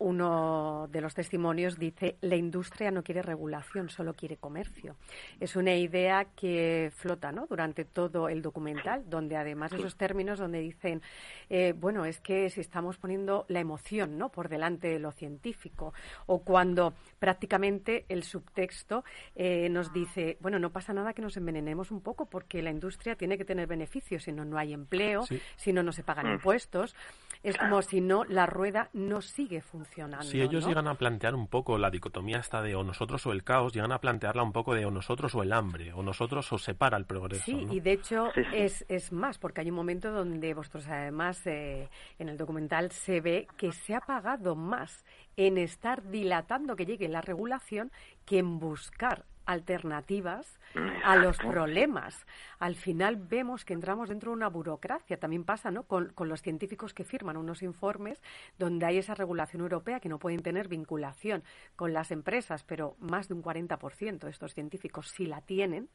[0.03, 4.97] uno de los testimonios dice, la industria no quiere regulación, solo quiere comercio.
[5.41, 7.47] Es una idea que flota ¿no?
[7.47, 11.03] durante todo el documental, donde además esos términos donde dicen,
[11.49, 14.31] eh, bueno, es que si estamos poniendo la emoción ¿no?
[14.31, 15.95] por delante de lo científico,
[16.27, 19.05] o cuando prácticamente el subtexto
[19.37, 23.15] eh, nos dice, bueno, no pasa nada que nos envenenemos un poco porque la industria
[23.15, 25.25] tiene que tener beneficios, si no, no hay empleo,
[25.57, 26.35] si no, no se pagan mm.
[26.35, 26.97] impuestos.
[27.43, 29.92] Es como si no, la rueda no sigue funcionando.
[30.23, 33.45] Si ellos llegan a plantear un poco la dicotomía esta de o nosotros o el
[33.45, 36.59] caos, llegan a plantearla un poco de o nosotros o el hambre, o nosotros o
[36.59, 37.45] separa el progreso.
[37.45, 41.89] Sí, y de hecho Es, es más, porque hay un momento donde vosotros además eh,
[42.19, 45.05] en el documental se ve que se ha pagado más
[45.37, 47.91] en estar dilatando que llegue la regulación
[48.25, 50.59] que en buscar alternativas
[51.05, 52.27] a los problemas.
[52.59, 55.19] Al final vemos que entramos dentro de una burocracia.
[55.19, 55.85] También pasa ¿no?
[55.85, 58.23] con, los científicos que firman unos informes
[58.59, 61.43] donde hay esa regulación europea que no pueden tener vinculación
[61.77, 65.89] con las empresas, pero más de un 40% de estos científicos sí la tienen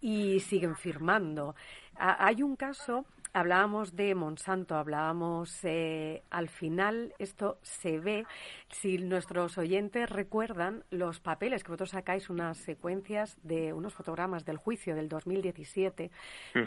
[0.00, 1.54] y siguen firmando.
[1.96, 3.06] hay un caso
[3.36, 8.24] hablábamos de Monsanto, hablábamos eh, al final, esto se ve,
[8.70, 14.56] si nuestros oyentes recuerdan los papeles, que vosotros sacáis unas secuencias de unos fotogramas del
[14.56, 16.10] juicio del 2017,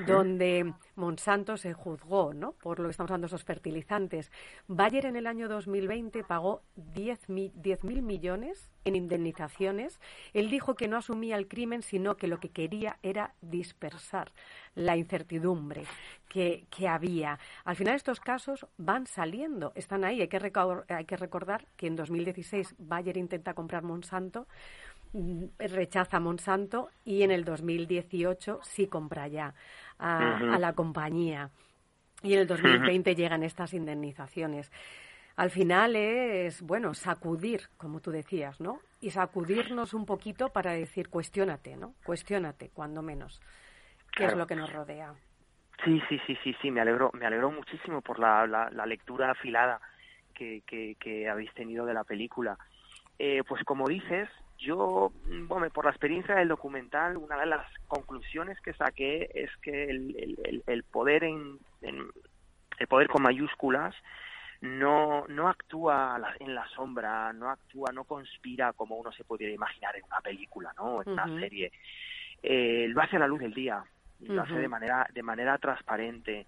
[0.06, 2.52] donde Monsanto se juzgó ¿no?
[2.52, 4.32] por lo que estamos hablando de esos fertilizantes.
[4.68, 10.00] Bayer en el año 2020 pagó 10 mil millones en indemnizaciones.
[10.34, 14.32] Él dijo que no asumía el crimen, sino que lo que quería era dispersar
[14.80, 15.84] la incertidumbre
[16.28, 17.38] que, que había.
[17.66, 20.22] Al final estos casos van saliendo, están ahí.
[20.22, 20.40] Hay que,
[20.90, 24.48] hay que recordar que en 2016 Bayer intenta comprar Monsanto,
[25.14, 29.54] mm, rechaza Monsanto y en el 2018 sí compra ya
[29.98, 31.52] a, a la compañía.
[32.24, 34.72] Y en el 2020 llegan estas indemnizaciones
[35.36, 38.82] al final es, bueno, sacudir, como tú decías, ¿no?
[39.00, 41.96] Y sacudirnos un poquito para decir, cuestiónate, ¿no?
[42.04, 43.42] Cuestiónate, cuando menos,
[44.16, 45.14] qué es lo que nos rodea.
[45.84, 49.80] Sí, sí, sí, sí, sí, me alegro, me alegro muchísimo por la, la, lectura afilada
[50.34, 52.58] que, que, habéis tenido de la película.
[53.18, 55.12] Eh, pues como dices, yo,
[55.48, 60.38] bueno, por la experiencia del documental, una de las conclusiones que saqué es que el,
[60.44, 63.96] el, el poder en, el poder con mayúsculas
[64.62, 69.96] no, no actúa en la sombra, no actúa, no conspira como uno se podría imaginar
[69.96, 71.02] en una película, ¿no?
[71.02, 71.72] En una serie.
[72.42, 73.84] Eh, lo hace a la luz del día,
[74.22, 76.48] lo hace de manera, de manera transparente.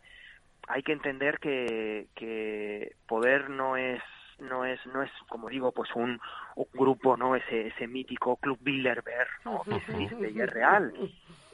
[0.68, 4.02] Hay que entender que, que poder no es
[4.40, 6.20] no es no es como digo pues un,
[6.56, 9.62] un grupo no ese ese mítico club Bilderberg ¿no?
[9.62, 10.92] que existe y es real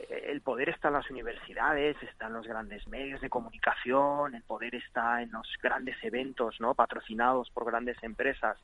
[0.09, 4.75] el poder está en las universidades, está en los grandes medios de comunicación, el poder
[4.75, 6.73] está en los grandes eventos, ¿no?
[6.75, 8.57] patrocinados por grandes empresas.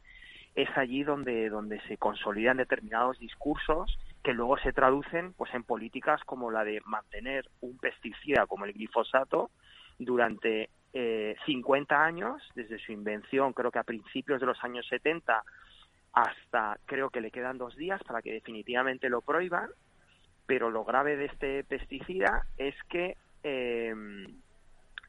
[0.56, 6.22] Es allí donde, donde se consolidan determinados discursos que luego se traducen pues en políticas
[6.24, 9.52] como la de mantener un pesticida como el glifosato
[10.00, 15.44] durante eh, 50 años, desde su invención creo que a principios de los años 70
[16.14, 19.70] hasta creo que le quedan dos días para que definitivamente lo prohíban
[20.46, 23.94] pero lo grave de este pesticida es que eh,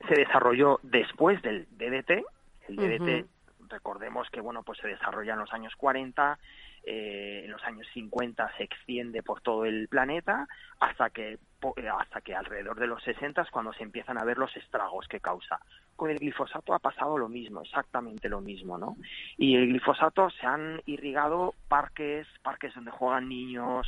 [0.09, 2.25] se desarrolló después del DDT.
[2.69, 3.27] El DDT,
[3.69, 6.39] recordemos que bueno, pues se desarrolla en los años 40,
[6.87, 10.47] eh, en los años 50 se extiende por todo el planeta
[10.81, 11.39] hasta que
[11.77, 15.09] eh, hasta que alrededor de los 60 es cuando se empiezan a ver los estragos
[15.09, 15.61] que causa.
[15.97, 18.97] Con el glifosato ha pasado lo mismo, exactamente lo mismo, ¿no?
[19.39, 23.87] Y el glifosato se han irrigado parques, parques donde juegan niños,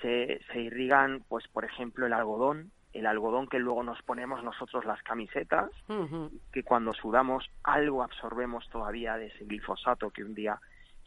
[0.00, 4.84] se, se irrigan, pues por ejemplo, el algodón, el algodón que luego nos ponemos nosotros
[4.84, 5.70] las camisetas,
[6.52, 10.58] que cuando sudamos algo absorbemos todavía de ese glifosato que un día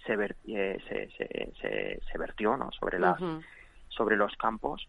[0.06, 0.14] se,
[0.48, 2.72] eh, se, se, se, vertió ¿no?
[2.72, 3.20] sobre, las,
[3.90, 4.88] sobre los campos.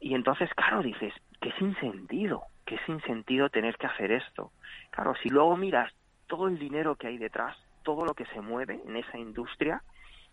[0.00, 4.52] Y entonces, claro, dices, que sin sentido, que sin sentido tener que hacer esto.
[4.90, 5.92] Claro, si luego miras
[6.26, 9.82] todo el dinero que hay detrás, todo lo que se mueve en esa industria,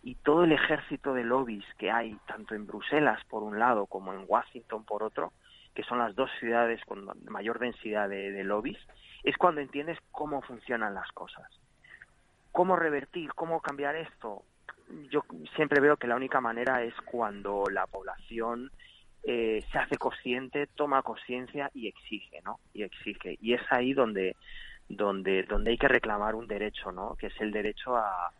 [0.04, 4.14] y todo el ejército de lobbies que hay, tanto en Bruselas por un lado como
[4.14, 5.32] en Washington por otro,
[5.74, 8.78] que son las dos ciudades con mayor densidad de, lobbies,
[9.24, 11.48] es cuando entiendes cómo funcionan las cosas.
[12.54, 13.34] ¿Cómo revertir?
[13.34, 14.44] ¿Cómo cambiar esto?
[15.10, 18.72] Yo siempre veo que la única manera es cuando la población
[19.24, 22.60] eh, se hace consciente, toma conciencia y exige, ¿no?
[22.72, 23.40] Y exige.
[23.42, 24.36] Y es ahí donde,
[24.88, 27.16] donde, donde hay que reclamar un derecho, ¿no?
[27.16, 28.32] Que es el derecho a,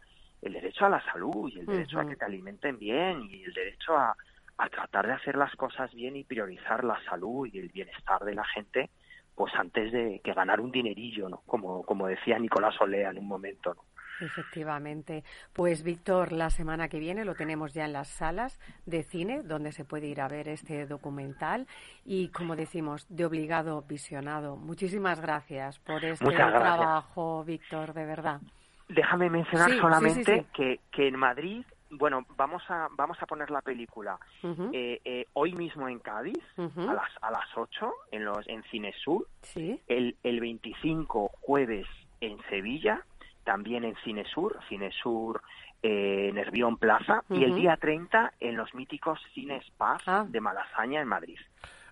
[0.44, 3.54] el derecho a la salud y el derecho a que te alimenten bien y el
[3.54, 4.16] derecho a,
[4.60, 8.36] a tratar de hacer las cosas bien y priorizar la salud y el bienestar de
[8.36, 8.92] la gente
[9.34, 11.42] pues antes de que ganar un dinerillo, ¿no?
[11.48, 13.82] Como, como decía Nicolás Olea en un momento, ¿no?
[14.22, 15.24] Efectivamente.
[15.54, 19.72] Pues Víctor, la semana que viene lo tenemos ya en las salas de cine, donde
[19.72, 21.68] se puede ir a ver este documental.
[22.06, 24.56] Y como decimos, de obligado visionado.
[24.56, 28.42] Muchísimas gracias por este trabajo, Víctor, de verdad.
[28.90, 31.64] Déjame mencionar solamente Que, que en Madrid
[31.98, 36.94] bueno, vamos a vamos a poner la película eh, eh, hoy mismo en Cádiz a
[36.94, 41.88] las a las 8 en los en Cinesur, el el 25 jueves
[42.22, 43.06] en Sevilla,
[43.44, 45.42] también en Cinesur, Cinesur
[45.82, 50.26] eh, Nervión Plaza y el día 30 en los míticos Cines Paz ah.
[50.28, 51.38] de Malasaña en Madrid.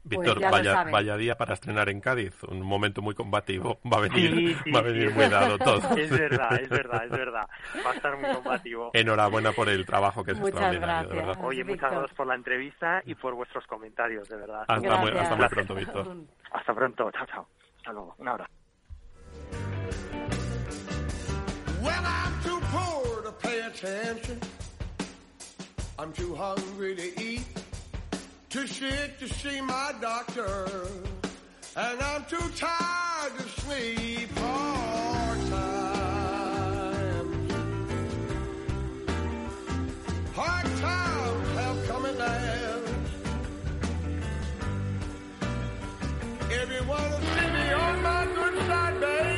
[0.04, 3.80] Víctor, pues vaya, vaya día para estrenar en Cádiz, un momento muy combativo.
[3.94, 5.82] Va a venir, va a venir muy dado todo.
[5.98, 7.48] Es verdad, es verdad, es verdad.
[7.86, 8.90] Va a estar muy combativo.
[8.94, 11.46] Enhorabuena por el trabajo que es muchas extraordinario, gracias, verdad.
[11.46, 14.66] Oye, muchas gracias por la entrevista y por vuestros comentarios, de verdad.
[14.68, 16.16] Hasta, muy, hasta muy pronto, Víctor.
[16.52, 17.48] Hasta pronto, chao, chao.
[17.78, 18.52] Hasta luego, un abrazo.
[21.82, 24.40] Well, I'm too poor to pay attention.
[25.98, 27.44] I'm too hungry to eat.
[28.50, 30.68] too sick to see my doctor.
[31.76, 37.54] and I'm too tired to sleep hard times.
[40.36, 42.84] Hard times have come and gone.
[46.62, 49.31] Everyone will see me on my good side, baby.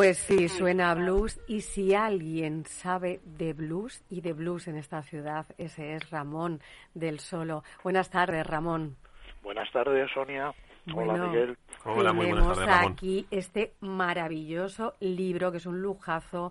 [0.00, 4.76] Pues sí, suena a blues y si alguien sabe de blues y de blues en
[4.78, 6.62] esta ciudad, ese es Ramón
[6.94, 7.64] del Solo.
[7.84, 8.96] Buenas tardes, Ramón.
[9.42, 10.54] Buenas tardes, Sonia.
[10.94, 11.58] Hola, Bueno, Miguel.
[11.84, 12.92] Hola, muy buenas Tenemos tardes, Ramón.
[12.94, 16.50] aquí este maravilloso libro que es un lujazo.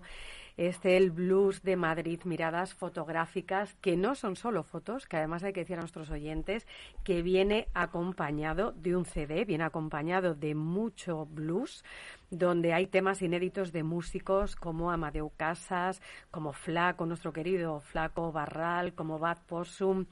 [0.56, 5.52] Este, el blues de Madrid, miradas fotográficas, que no son solo fotos, que además hay
[5.52, 6.66] que decir a nuestros oyentes
[7.04, 11.84] que viene acompañado de un CD, viene acompañado de mucho blues,
[12.30, 18.94] donde hay temas inéditos de músicos como Amadeu Casas, como Flaco, nuestro querido Flaco Barral,
[18.94, 20.06] como Bad Possum.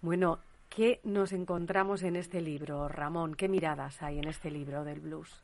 [0.00, 3.34] Bueno, ¿qué nos encontramos en este libro, Ramón?
[3.34, 5.42] ¿Qué miradas hay en este libro del blues?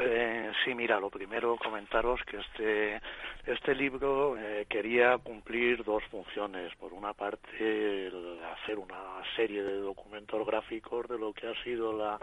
[0.00, 3.00] Eh, sí, mira, lo primero comentaros que este
[3.44, 6.72] este libro eh, quería cumplir dos funciones.
[6.76, 8.12] Por una parte,
[8.52, 12.16] hacer una serie de documentos gráficos de lo que ha sido la,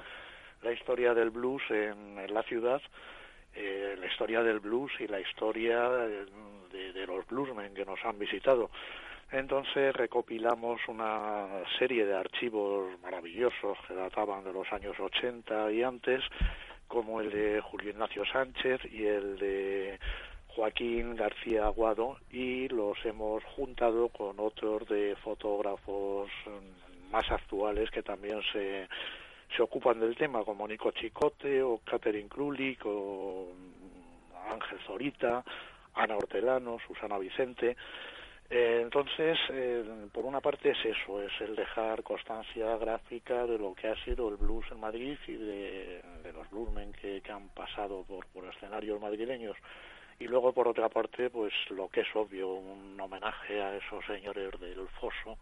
[0.62, 2.82] la historia del blues en, la ciudad,
[3.54, 8.18] eh, la historia del blues y la historia de, de los bluesmen que nos han
[8.18, 8.70] visitado.
[9.32, 16.24] Entonces recopilamos una serie de archivos maravillosos que databan de los años 80 y antes,
[16.96, 20.00] como el de Julio Ignacio Sánchez y el de
[20.48, 26.30] Joaquín García Aguado, y los hemos juntado con otros de fotógrafos
[27.12, 28.88] más actuales que también se,
[29.54, 33.50] se ocupan del tema, como Nico Chicote o Catherine Krulik o
[34.50, 35.44] Ángel Zorita,
[35.96, 37.76] Ana Hortelano, Susana Vicente.
[38.50, 43.74] Eh, entonces, eh, por una parte es eso, es el dejar constancia gráfica de lo
[43.74, 47.50] que ha sido el blues en Madrid y de, de los bluesmen que, que han
[47.50, 49.58] pasado por, por escenarios madrileños.
[50.20, 54.52] Y luego, por otra parte, pues lo que es obvio, un homenaje a esos señores
[54.60, 55.38] del foso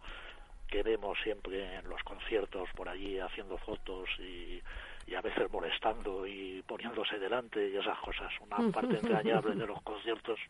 [0.66, 4.60] que vemos siempre en los conciertos por allí haciendo fotos y,
[5.06, 8.32] y a veces molestando y poniéndose delante y esas cosas.
[8.40, 10.40] Una parte entrañable de los conciertos.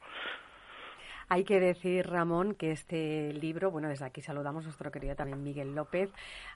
[1.28, 5.42] Hay que decir, Ramón, que este libro, bueno, desde aquí saludamos a nuestro querido también
[5.42, 6.10] Miguel López,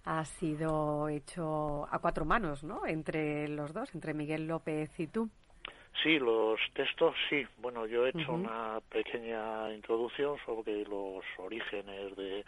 [0.05, 2.87] ha sido hecho a cuatro manos, ¿no?
[2.87, 5.29] Entre los dos, entre Miguel López y tú.
[6.03, 7.45] Sí, los textos sí.
[7.59, 12.45] Bueno, yo he hecho una pequeña introducción sobre los orígenes de,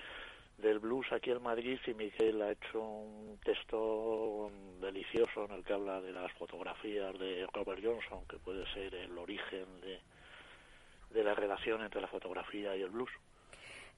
[0.59, 5.73] del blues aquí en Madrid y Miguel ha hecho un texto delicioso en el que
[5.73, 9.99] habla de las fotografías de Robert Johnson, que puede ser el origen de,
[11.11, 13.11] de la relación entre la fotografía y el blues.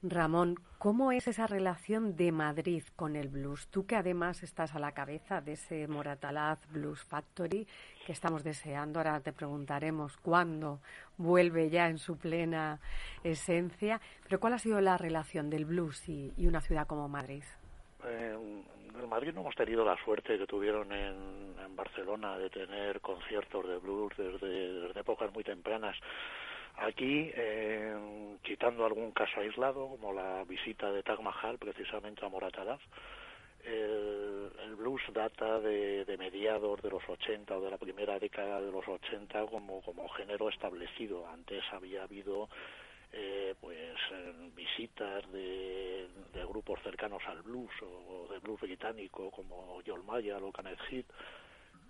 [0.04, 3.68] Ramón, ¿cómo es esa relación de Madrid con el blues?
[3.68, 7.68] Tú que además estás a la cabeza de ese Moratalaz Blues Factory
[8.04, 10.80] que estamos deseando, ahora te preguntaremos cuándo
[11.18, 12.80] vuelve ya en su plena
[13.22, 17.44] esencia, pero ¿cuál ha sido la relación del blues y, y una ciudad como Madrid?
[18.04, 18.36] Eh,
[19.00, 23.68] en Madrid no hemos tenido la suerte que tuvieron en, en Barcelona de tener conciertos
[23.68, 25.96] de blues desde, desde épocas muy tempranas.
[26.76, 31.20] Aquí, eh, quitando algún caso aislado, como la visita de Taj
[31.58, 32.80] precisamente a Moratalaz,
[33.64, 38.60] el, el blues data de, de mediados de los 80 o de la primera década
[38.60, 41.28] de los 80 como, como género establecido.
[41.28, 42.48] Antes había habido
[43.12, 43.96] eh, pues
[44.54, 46.08] visitas de,
[46.48, 51.06] grupos cercanos al blues o, o de blues británico como Joel Mayer o Kenneth Heath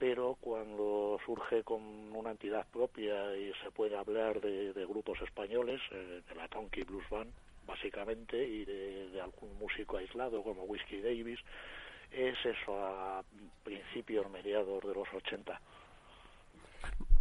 [0.03, 1.81] pero cuando surge con
[2.13, 7.09] una entidad propia y se puede hablar de, grupos españoles, eh, de la Tonky Blues
[7.09, 7.31] Band,
[7.69, 11.39] básicamente, y de, de algún músico aislado como Whiskey Davis,
[12.11, 13.23] es eso a
[13.63, 15.61] principios, mediados de los 80.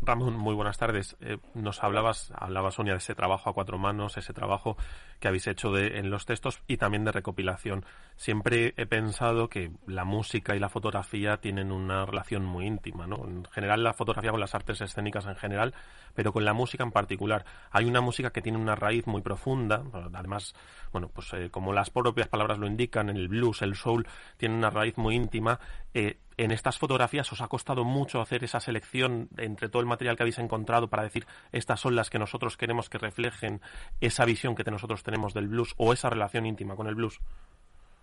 [0.03, 1.15] Ramón, muy buenas tardes.
[1.21, 4.75] Eh, nos hablabas, hablaba Sonia de ese trabajo a cuatro manos, ese trabajo
[5.19, 7.85] que habéis hecho de, en los textos y también de recopilación.
[8.15, 13.27] Siempre he pensado que la música y la fotografía tienen una relación muy íntima, ¿no?
[13.27, 15.75] En general la fotografía con las artes escénicas en general,
[16.15, 17.45] pero con la música en particular.
[17.69, 19.83] Hay una música que tiene una raíz muy profunda,
[20.13, 20.55] además,
[20.91, 24.71] bueno, pues eh, como las propias palabras lo indican, el blues, el soul, tiene una
[24.71, 25.59] raíz muy íntima.
[25.93, 30.15] Eh, en estas fotografías os ha costado mucho hacer esa selección entre todo el material
[30.15, 33.62] que habéis encontrado para decir estas son las que nosotros queremos que reflejen
[33.99, 37.19] esa visión que nosotros tenemos del blues o esa relación íntima con el blues.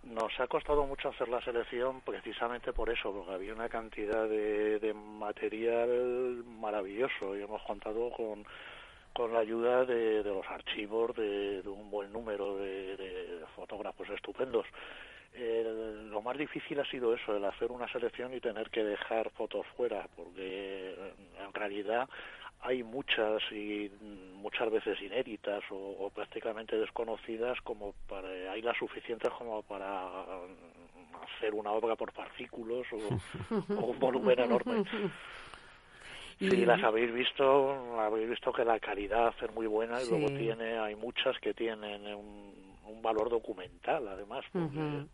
[0.03, 4.93] Nos ha costado mucho hacer la selección precisamente por eso, porque había una cantidad de,
[4.93, 8.45] material maravilloso y hemos contado con,
[9.13, 14.65] con la ayuda de, los archivos de, un buen número de, fotógrafos estudiantes
[15.33, 16.11] estupendos.
[16.11, 19.65] lo más difícil ha sido eso, el hacer una selección y tener que dejar fotos
[19.75, 20.95] fuera, porque
[21.39, 22.07] en realidad
[22.61, 23.89] hay muchas y
[24.35, 30.07] muchas veces inéditas o, prácticamente desconocidas como para hay las suficientes como para
[31.37, 34.83] hacer una obra por partículos o, un volumen enorme
[36.37, 40.77] si las habéis visto habéis visto que la calidad es muy buena y luego tiene
[40.79, 42.49] hay muchas que tienen un,
[43.01, 45.05] valor documental además porque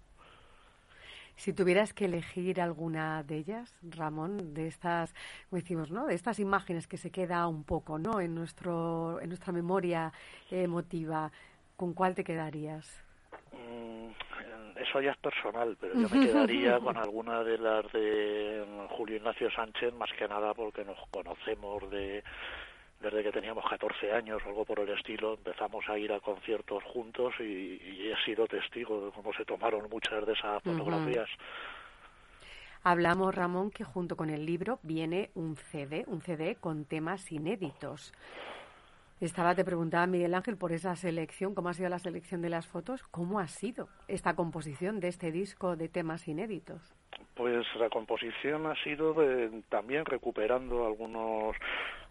[1.36, 5.14] si tuvieras que elegir alguna de ellas, Ramón, de estas,
[5.50, 6.08] como decimos, ¿no?
[6.08, 8.20] De estas imágenes que se queda un poco, ¿no?
[8.20, 10.12] En nuestro, en nuestra memoria
[10.50, 11.32] emotiva,
[11.76, 13.04] ¿con cuál te quedarías?
[13.52, 14.10] Mm,
[14.78, 19.50] eso ya es personal, pero yo me quedaría con alguna de las de Julio Ignacio
[19.52, 22.24] Sánchez, más que nada porque nos conocemos de
[23.06, 26.84] desde que teníamos 14 años o algo por el estilo, empezamos a ir a conciertos
[26.86, 31.30] juntos y, he sido testigo de cómo se tomaron muchas de esas fotografías.
[32.84, 38.12] Hablamos, Ramón, que junto con el libro viene un CD, un CD con temas inéditos.
[39.22, 42.68] Estaba, te preguntaba Miguel Ángel por esa selección, cómo ha sido la selección de las
[42.68, 46.82] fotos, cómo ha sido esta composición de este disco de temas inéditos.
[47.36, 49.16] Pues la composición ha sido
[49.70, 51.56] también recuperando algunos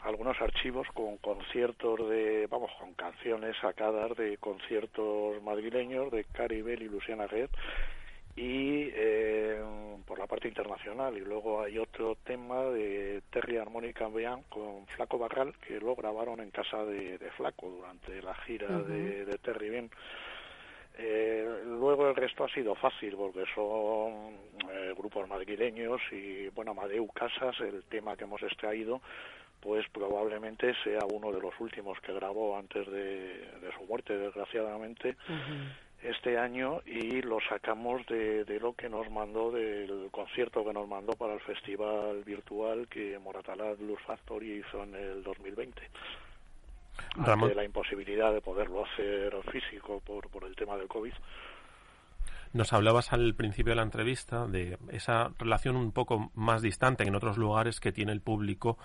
[0.05, 6.89] algunos archivos con conciertos de, vamos, con canciones sacadas de conciertos madrileños de Caribel y
[6.89, 7.49] Luciana Guerre
[8.37, 9.63] y eh,
[10.07, 11.17] por la parte internacional.
[11.17, 16.41] Y luego hay otro tema de Terry Harmonica Bean con Flaco Barral que lo grabaron
[16.41, 19.91] en casa de, Flaco durante la gira de, Terry Ben
[20.97, 24.37] eh, luego el resto ha sido fácil porque son
[24.71, 29.01] eh, grupos madrileños y bueno Amadeu Casas el tema que hemos extraído
[29.65, 35.17] pues probablemente sea uno de los últimos que grabó antes de, su muerte desgraciadamente
[36.03, 41.15] este año y lo sacamos de, lo que nos mandó, del concierto que nos mandó
[41.15, 45.81] para el festival virtual que Moratalaz Blues Factory hizo en el 2020.
[47.17, 47.49] Ramón.
[47.49, 51.13] Ante la imposibilidad de poderlo hacer físico por, por el tema del COVID.
[52.53, 57.15] Nos hablabas al principio de la entrevista de esa relación un poco más distante en
[57.15, 58.79] otros lugares que tiene el público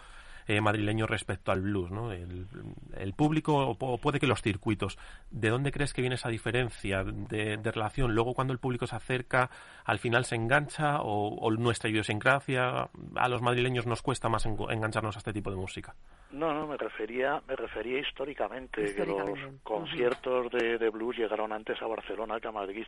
[0.49, 2.11] eh, madrileño respecto al blues, ¿no?
[2.11, 4.97] El, público o puede que los circuitos.
[5.29, 8.15] ¿De dónde crees que viene esa diferencia de, relación?
[8.15, 9.51] Luego cuando el público se acerca,
[9.85, 15.19] al final se engancha o, nuestra idiosincrasia a los madrileños nos cuesta más engancharnos a
[15.19, 15.93] este tipo de música.
[16.31, 21.79] No, no, me refería, me refería históricamente, que los conciertos de, de blues llegaron antes
[21.79, 22.87] a Barcelona que a Madrid.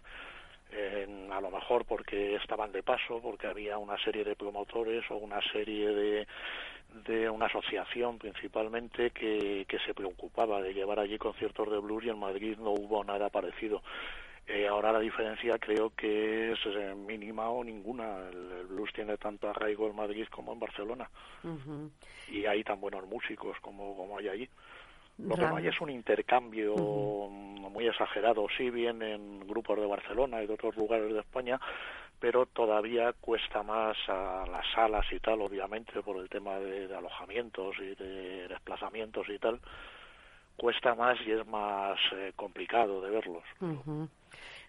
[1.32, 5.42] a lo mejor porque estaban de paso, porque había una serie de promotores o una
[5.52, 6.28] serie de,
[7.06, 12.10] de una asociación principalmente que, que se preocupaba de llevar allí conciertos de blues y
[12.10, 13.82] en Madrid no hubo nada parecido.
[14.48, 18.18] Eh, ahora la diferencia creo que es eh, mínima o ninguna.
[18.30, 21.10] El, blues tiene tanto arraigo en Madrid como en Barcelona.
[22.30, 24.50] Y hay tan buenos músicos como, como hay allí.
[25.18, 28.48] Lo que no hay es un intercambio muy exagerado.
[28.58, 31.60] Sí vienen grupos de Barcelona y de otros lugares de España,
[32.22, 37.76] pero todavía cuesta más a las salas y tal, obviamente, por el tema de, alojamientos
[37.80, 39.60] y de desplazamientos y tal,
[40.56, 43.44] cuesta más y es más eh, complicado de verlos.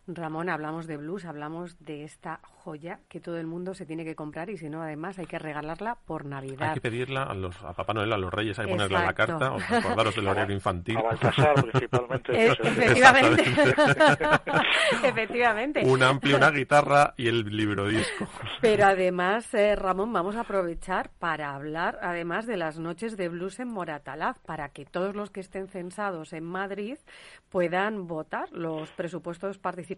[0.09, 4.17] Ramón, hablamos de blues, hablamos de esta joya que todo el mundo se tiene que
[4.17, 6.71] comprar y si no, además hay que regalarla por Navidad.
[6.71, 9.07] Hay que pedirla a, los, a Papá Noel, a los Reyes, hay que ponerla en
[9.07, 10.97] la carta, o acordaros del horario infantil.
[10.97, 12.47] A Baltasar, principalmente.
[12.47, 13.45] efectivamente.
[15.05, 15.85] efectivamente.
[15.85, 18.27] Un amplio, una guitarra y el libro disco.
[18.61, 23.61] Pero además, eh, Ramón, vamos a aprovechar para hablar, además de las noches de blues
[23.61, 26.99] en Moratalaz, para que todos los que estén censados en Madrid
[27.51, 29.92] puedan votar los presupuestos participantes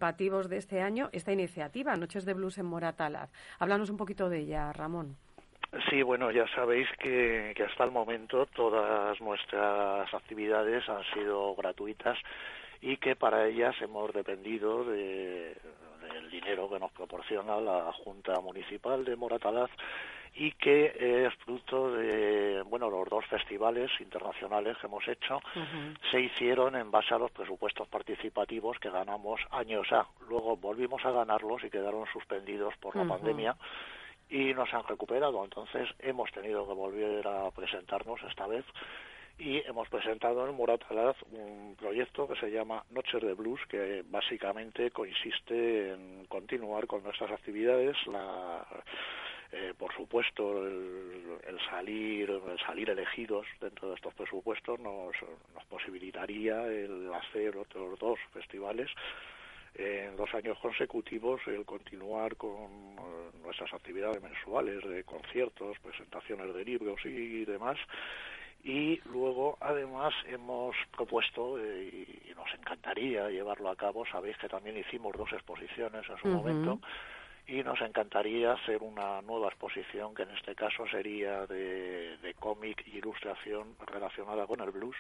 [0.49, 3.31] de este año esta iniciativa, Noches de Blues en Moratalaz.
[3.59, 5.17] Háblanos un poquito de ella, Ramón.
[5.91, 12.17] Sí, bueno, ya sabéis que, hasta el momento todas nuestras actividades han sido gratuitas
[12.85, 15.57] y que para ellas hemos dependido de,
[16.13, 19.71] del dinero que nos proporciona la Junta Municipal de Moratalaz
[20.35, 25.41] y que es fruto de, bueno, los dos festivales internacionales que hemos hecho
[26.11, 30.07] se hicieron en base a los presupuestos participativos que ganamos años A.
[30.29, 33.57] Luego volvimos a ganarlos y quedaron suspendidos por la pandemia
[34.29, 35.43] y nos han recuperado.
[35.43, 38.67] Entonces hemos tenido que volver a presentarnos esta vez
[39.39, 44.91] y hemos presentado en Muratalaz un proyecto que se llama Noches de Blues, que básicamente
[44.91, 48.65] consiste en continuar con nuestras actividades, la
[49.53, 55.15] eh, por supuesto, el, salir, el salir elegidos dentro de estos presupuestos nos,
[55.55, 58.91] nos posibilitaría el hacer otros dos festivales
[59.77, 62.97] en dos años consecutivos el continuar con
[63.43, 67.79] nuestras actividades mensuales de conciertos, presentaciones de libros y demás.
[68.65, 74.79] Y luego, además, hemos propuesto, eh, y nos encantaría llevarlo a cabo, sabéis que también
[74.79, 76.81] hicimos dos exposiciones en su momento,
[77.47, 82.83] y nos encantaría hacer una nueva exposición que en este caso sería de, de cómic
[82.87, 84.97] e ilustración relacionada con el blues.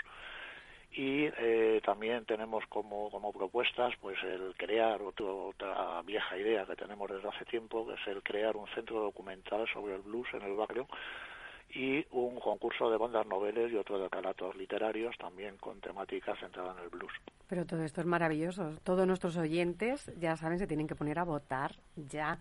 [0.92, 7.10] Y eh, también tenemos como, como propuestas pues el crear otra vieja idea que tenemos
[7.10, 10.54] desde hace tiempo que es el crear un centro documental sobre el blues en el
[10.54, 10.86] barrio
[11.74, 16.72] y un concurso de bandas noveles y otro de relatos literarios también con temática centrada
[16.78, 17.12] en el blues.
[17.48, 18.76] Pero todo esto es maravilloso.
[18.84, 22.38] Todos nuestros oyentes, ya saben, se tienen que poner a votar ya.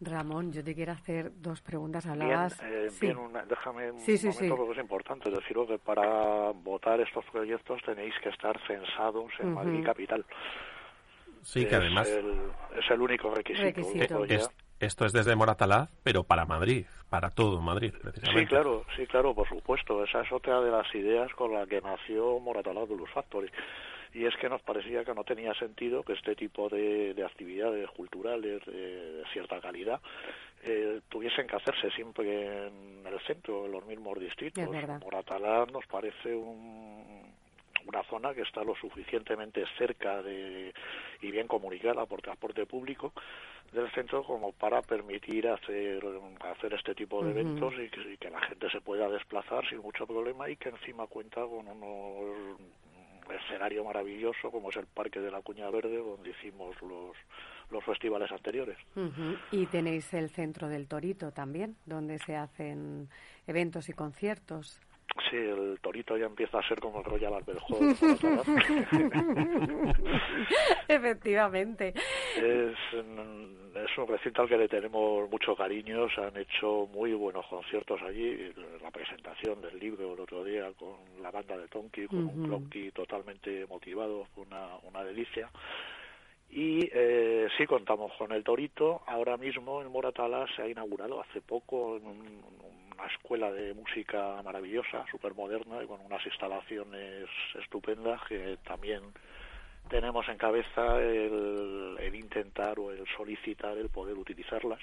[0.00, 2.04] Ramón, yo te quiero hacer dos preguntas.
[2.06, 2.60] Hablabas...
[2.60, 3.06] Bien, eh, Sí.
[3.06, 4.58] bien una- déjame un Sí, sí, momento sí.
[4.58, 9.54] porque es importante deciros que para votar estos proyectos tenéis que estar censados en Ujú.
[9.64, 10.24] Madrid Capital.
[11.42, 13.62] Sí, que además el- es el único requisito.
[13.64, 14.24] Requisito.
[14.24, 14.50] Es-
[14.84, 18.40] esto es desde Moratalaz, pero para Madrid, para todo Madrid, precisamente.
[18.42, 20.02] Sí, claro, sí, claro, por supuesto.
[20.04, 23.50] Esa es otra de las ideas con la que nació Moratalaz Blues Factory.
[24.12, 27.90] Y es que nos parecía que no tenía sentido que este tipo de, de actividades
[27.90, 30.00] culturales de, de cierta calidad
[30.62, 34.62] eh, tuviesen que hacerse siempre en el centro, en los mismos distritos.
[35.04, 37.34] Moratalaz nos parece un-
[37.86, 40.72] una zona que está lo suficientemente cerca de,
[41.20, 43.12] y bien comunicada por transporte público
[43.72, 46.04] del centro como para permitir hacer,
[46.40, 49.78] hacer este tipo de eventos y que, y que la gente se pueda desplazar sin
[49.78, 52.58] mucho problema y que encima cuenta con unos
[53.26, 57.16] un escenario maravilloso como es el Parque de la Cuña Verde donde hicimos los,
[57.70, 58.76] los festivales anteriores.
[59.50, 63.08] Y tenéis el Centro del Torito también, donde se hacen
[63.46, 64.80] eventos y conciertos.
[65.30, 67.94] Sí, el Torito ya empieza a ser como el Royal Albert Hall.
[70.88, 71.94] Efectivamente.
[72.36, 77.46] Es, es un recinto al que le tenemos mucho cariño, se han hecho muy buenos
[77.46, 78.52] conciertos allí,
[78.82, 82.46] la presentación del libro el otro día con la banda de Tonki, con un.
[82.48, 85.48] Clonky totalmente motivado, fue una, una delicia.
[86.50, 91.40] Y eh, sí contamos con el Torito, ahora mismo en Moratala se ha inaugurado hace
[91.40, 92.44] poco en un-
[92.96, 97.28] una escuela de música maravillosa, súper moderna y con unas instalaciones
[97.60, 99.02] estupendas que también
[99.88, 104.80] tenemos en cabeza el, el intentar o el solicitar el poder utilizarlas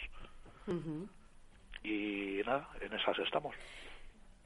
[1.83, 3.55] y nada, en esas estamos.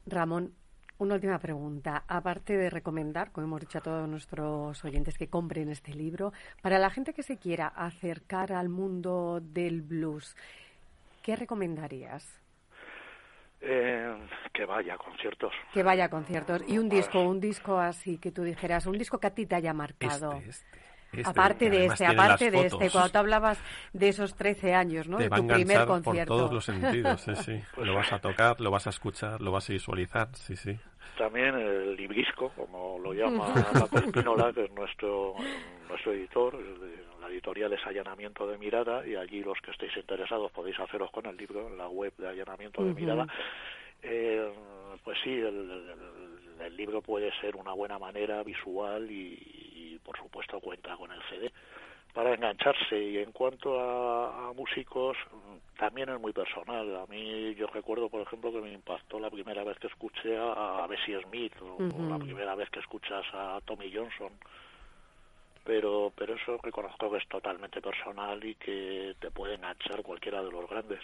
[0.05, 0.53] Ramón,
[0.97, 2.03] una última pregunta.
[2.07, 6.79] Aparte de recomendar, como hemos dicho a todos nuestros oyentes, que compren este libro, para
[6.79, 10.35] la gente que se quiera acercar al mundo del blues,
[11.21, 12.44] ¿qué recomendarías?
[13.67, 14.15] Eh,
[14.53, 15.51] que vaya a conciertos.
[15.73, 16.61] Que vaya a conciertos.
[16.67, 19.55] Y un disco, un disco así que tú dijeras, un disco que a ti te
[19.55, 20.33] haya marcado.
[20.33, 20.84] Este, este,
[21.19, 22.91] este, aparte de este, aparte de este, fotos.
[22.91, 23.59] cuando tú hablabas
[23.93, 25.17] de esos 13 años, ¿no?
[25.17, 26.35] Te de tu primer enganchar por concierto.
[26.37, 27.61] todos los sentidos, sí, sí.
[27.81, 30.77] Lo vas a tocar, lo vas a escuchar, lo vas a visualizar, sí, sí.
[31.17, 35.35] También el librisco, como lo llama Paco Espínola, que es nuestro,
[35.87, 36.57] nuestro editor,
[37.21, 41.25] la editorial es Allanamiento de Mirada, y allí los que estéis interesados podéis haceros con
[41.25, 42.93] el libro en la web de Allanamiento de.
[42.93, 43.25] Mirada.
[44.03, 44.51] Eh,
[45.03, 46.24] pues sí, el, el-
[46.61, 49.37] el libro puede ser una buena manera visual y,
[49.75, 51.51] y, por supuesto cuenta con el CD
[52.13, 52.97] para engancharse.
[52.97, 55.17] Y en cuanto a, a músicos
[55.77, 56.95] también es muy personal.
[56.95, 60.83] A mí yo recuerdo por ejemplo que me impactó la primera vez que escuché a,
[60.83, 61.77] a Bessie Smith o,
[62.09, 64.31] la primera vez que escuchas a Tommy Johnson.
[65.63, 70.51] Pero pero eso reconozco que es totalmente personal y que te puede enganchar cualquiera de
[70.51, 71.01] los grandes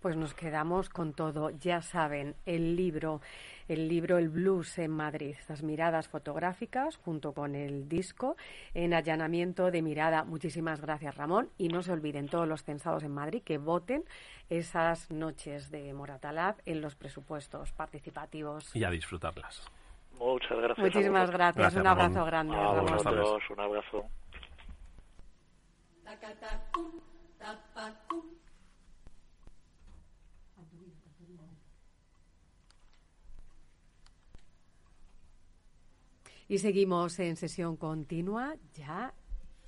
[0.00, 1.50] Pues nos quedamos con todo.
[1.50, 3.20] Ya saben, el libro,
[3.66, 8.36] el libro El Blues en Madrid, estas miradas fotográficas junto con el disco
[8.74, 10.24] en allanamiento de mirada.
[10.24, 11.50] Muchísimas gracias, Ramón.
[11.58, 14.04] Y no se olviden todos los censados en Madrid que voten
[14.48, 18.74] esas noches de Moratalab en los presupuestos participativos.
[18.76, 19.66] Y a disfrutarlas.
[20.18, 21.56] muchas gracias Muchísimas gracias.
[21.56, 24.04] Gracias, Un abrazo grande, a vosotros un abrazo
[36.48, 39.14] Y seguimos en sesión continua, ya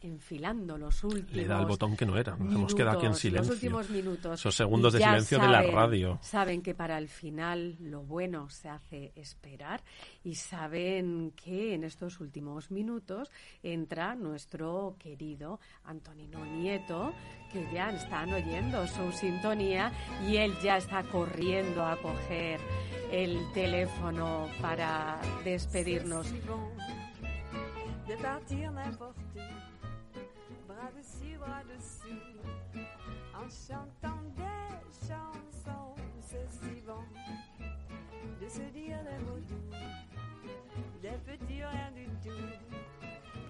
[0.02, 1.32] enfilando los últimos.
[1.32, 2.36] Le da el botón que no era.
[2.36, 3.52] Nos hemos quedado aquí en minutos, silencio.
[3.52, 4.40] Los últimos minutos.
[4.40, 6.18] Esos segundos de silencio de la saben- radio.
[6.22, 9.82] Saben que para el final lo bueno se hace esperar
[10.24, 13.30] y saben que en estos últimos minutos
[13.62, 17.12] entra nuestro querido Antonino Nieto,
[17.52, 19.92] que ya están oyendo su sintonía
[20.28, 22.60] y él ya está corriendo a coger
[23.12, 26.26] el teléfono para despedirnos.
[31.40, 32.30] De partir n'importe où, bras dessus
[33.50, 37.04] chantant des chansons, ceci bon
[38.40, 39.76] de se dire des mots doux,
[41.02, 42.30] des petits rien du tout,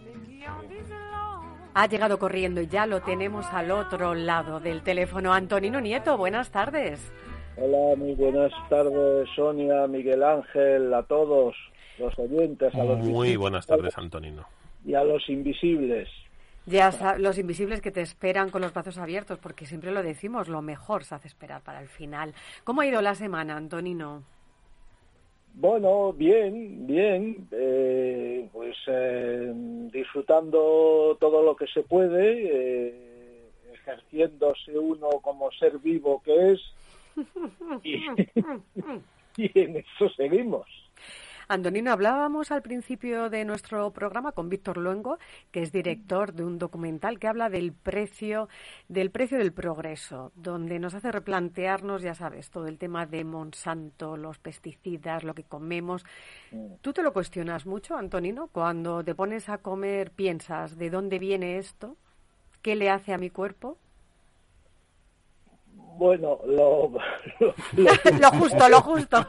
[0.05, 1.45] mais qui en disent long.
[1.75, 5.33] Ha llegado corriendo y ya lo tenemos al otro lado del teléfono.
[5.33, 7.13] Antonino Nieto, buenas tardes.
[7.57, 11.55] Hola, muy buenas tardes, Sonia, Miguel Ángel, a todos
[11.99, 14.47] los oyentes, a los Muy buenas tardes, Antonino.
[14.85, 16.09] y a los invisibles.
[16.67, 20.63] Ya los invisibles que te esperan con los brazos abiertos, porque siempre lo decimos, lo
[20.63, 22.35] mejor se hace esperar para el final.
[22.65, 24.23] ¿Cómo ha ido la semana, Antonino?
[25.55, 29.53] Bueno, bien, bien, eh, pues eh,
[29.93, 36.61] disfrutando todo lo que se puede, eh, ejerciéndose uno como ser vivo que es,
[37.83, 40.67] y en eso seguimos.
[41.51, 45.19] Antonino, hablábamos al principio de nuestro programa con Víctor Luengo,
[45.51, 48.49] que es director de un documental que habla del precio,
[48.87, 54.17] del precio del progreso, donde nos hace replantearnos, ya sabes, todo el tema de Monsanto,
[54.17, 56.05] los pesticidas, lo que comemos.
[56.83, 58.47] ¿Tú te lo cuestionas mucho, Antonino?
[58.47, 61.97] Cuando te pones a comer, piensas, ¿de dónde viene esto?
[62.63, 63.77] ¿Qué le hace a mi cuerpo?
[66.01, 66.93] Bueno, lo,
[67.77, 69.27] lo, lo justo, lo justo.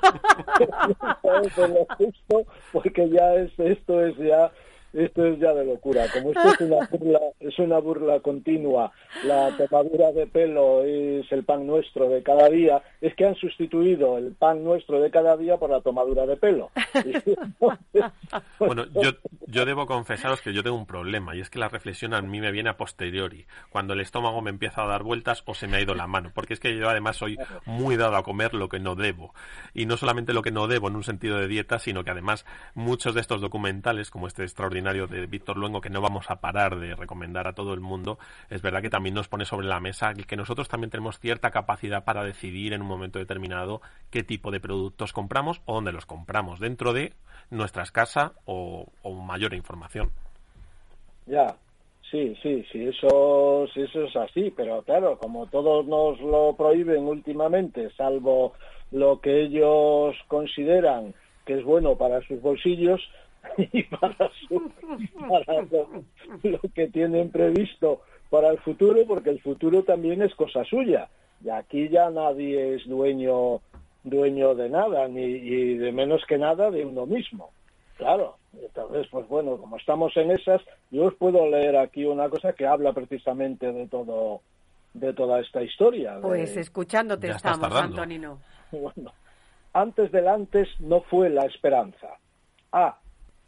[1.22, 4.50] lo justo, porque ya es esto es ya
[4.94, 6.06] esto es ya de locura.
[6.14, 8.92] Como esto es una burla, es una burla continua,
[9.24, 14.18] la tomadura de pelo es el pan nuestro de cada día, es que han sustituido
[14.18, 16.72] el pan nuestro de cada día por la tomadura de pelo.
[18.60, 19.12] Bueno, yo,
[19.48, 22.40] yo debo confesaros que yo tengo un problema y es que la reflexión a mí
[22.40, 25.78] me viene a posteriori, cuando el estómago me empieza a dar vueltas o se me
[25.78, 28.70] ha ido la mano, porque es que yo además soy muy dado a comer lo
[28.70, 29.34] que no debo.
[29.74, 32.46] Y no solamente lo que no debo en un sentido de dieta, sino que además
[32.74, 36.80] muchos de estos documentales, como este extraordinario de Víctor Luengo, que no vamos a parar
[36.80, 38.18] de recomendar a todo el mundo,
[38.50, 42.04] es verdad que también nos pone sobre la mesa que nosotros también tenemos cierta capacidad
[42.04, 46.60] para decidir en un momento determinado qué tipo de productos compramos o dónde los compramos,
[46.60, 47.14] dentro de
[47.50, 50.10] nuestras casas o, o mayor información.
[51.28, 51.56] Ya,
[52.10, 57.04] sí, sí, sí, eso, sí, eso es así, pero claro, como todos nos lo prohíben
[57.04, 58.54] últimamente, salvo
[58.92, 61.14] lo que ellos consideran
[61.46, 63.02] que es bueno para sus bolsillos
[63.58, 64.72] y para, su,
[65.30, 66.04] para lo,
[66.44, 71.10] lo que tienen previsto para el futuro, porque el futuro también es cosa suya.
[71.44, 73.62] Y aquí ya nadie es dueño
[74.04, 77.52] dueño de nada, ni y de menos que nada de uno mismo.
[77.98, 82.54] Claro, entonces, pues bueno, como estamos en esas, yo os puedo leer aquí una cosa
[82.54, 84.42] que habla precisamente de todo,
[84.96, 86.16] de toda esta historia.
[86.16, 87.72] de- Pues escuchándote Ya estamos.
[87.76, 88.40] Antonino.
[88.72, 89.12] Bueno,
[89.74, 92.08] antes del antes no fue la esperanza.
[92.72, 92.98] A.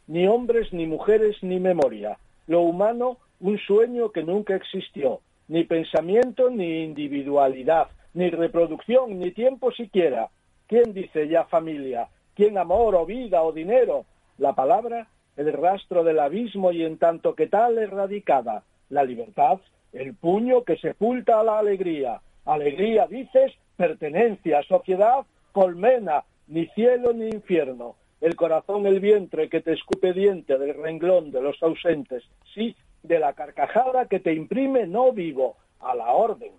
[0.06, 2.18] Ni hombres, ni mujeres, ni memoria.
[2.46, 5.20] Lo humano, un sueño que nunca existió.
[5.48, 10.28] Ni pensamiento, ni individualidad, ni reproducción, ni tiempo siquiera.
[10.66, 12.08] ¿Quién dice ya familia?
[12.34, 14.04] ¿Quién amor o vida o dinero?
[14.38, 18.62] La palabra, el rastro del abismo y en tanto que tal erradicada.
[18.90, 19.60] La libertad,
[19.92, 22.20] el puño que sepulta a la alegría.
[22.44, 27.96] Alegría, dices, pertenencia, sociedad, colmena, ni cielo ni infierno.
[28.20, 32.22] El corazón, el vientre que te escupe diente del renglón de los ausentes.
[32.54, 36.52] Sí, de la carcajada que te imprime no vivo, a la orden.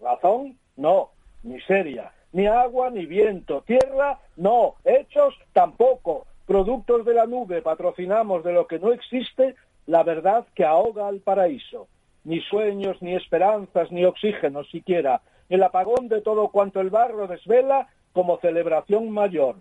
[0.00, 1.10] Razón, no.
[1.42, 2.12] Miseria.
[2.32, 3.62] Ni agua, ni viento.
[3.62, 4.74] Tierra, no.
[4.84, 6.26] Hechos, tampoco.
[6.46, 9.54] Productos de la nube patrocinamos de lo que no existe
[9.86, 11.88] la verdad que ahoga al paraíso.
[12.24, 15.22] Ni sueños, ni esperanzas, ni oxígeno siquiera.
[15.48, 19.56] El apagón de todo cuanto el barro desvela como celebración mayor.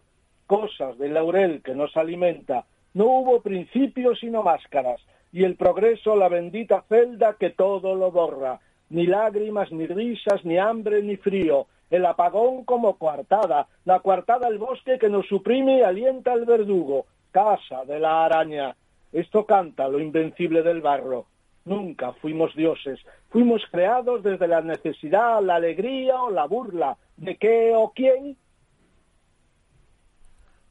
[0.47, 2.65] Cosas del laurel que nos alimenta.
[2.93, 5.01] No hubo principio sino máscaras.
[5.33, 8.61] Y el progreso la bendita celda que todo lo borra.
[8.89, 11.67] Ni lágrimas, ni risas, ni hambre, ni frío.
[11.89, 13.67] El apagón como coartada.
[13.83, 17.05] La coartada el bosque que nos suprime y alienta al verdugo.
[17.31, 18.73] Casa de la araña.
[19.11, 21.25] Esto canta lo invencible del barro.
[21.65, 22.99] Nunca fuimos dioses.
[23.29, 26.95] Fuimos creados desde la necesidad, la alegría o la burla.
[27.17, 28.37] ¿De qué o quién?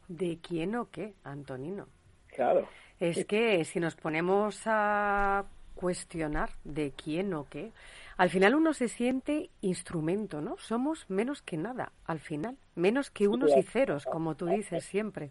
[0.08, 1.86] ¿De quién o qué, Antonino?
[2.28, 2.68] Claro.
[3.00, 5.44] Es que si nos ponemos a
[5.74, 7.72] cuestionar de quién o qué,
[8.16, 10.56] al final uno se siente instrumento, ¿no?
[10.58, 15.30] Somos menos que nada, al final, menos que unos y ceros, como tú dices siempre.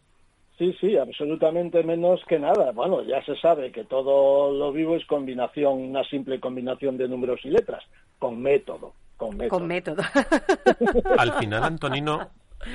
[0.57, 2.71] Sí, sí, absolutamente menos que nada.
[2.71, 7.41] Bueno, ya se sabe que todo lo vivo es combinación, una simple combinación de números
[7.43, 7.83] y letras,
[8.19, 9.59] con método, con método.
[9.59, 10.03] Con método.
[11.17, 12.29] Al final, Antonino,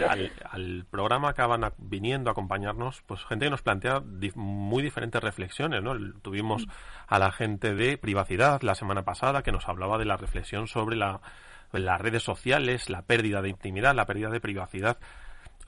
[0.08, 4.82] al, al programa acaban a- viniendo a acompañarnos pues gente que nos plantea dif- muy
[4.82, 6.66] diferentes reflexiones no El- tuvimos
[7.06, 10.96] a la gente de privacidad la semana pasada que nos hablaba de la reflexión sobre
[10.96, 11.20] la
[11.72, 14.98] las redes sociales, la pérdida de intimidad, la pérdida de privacidad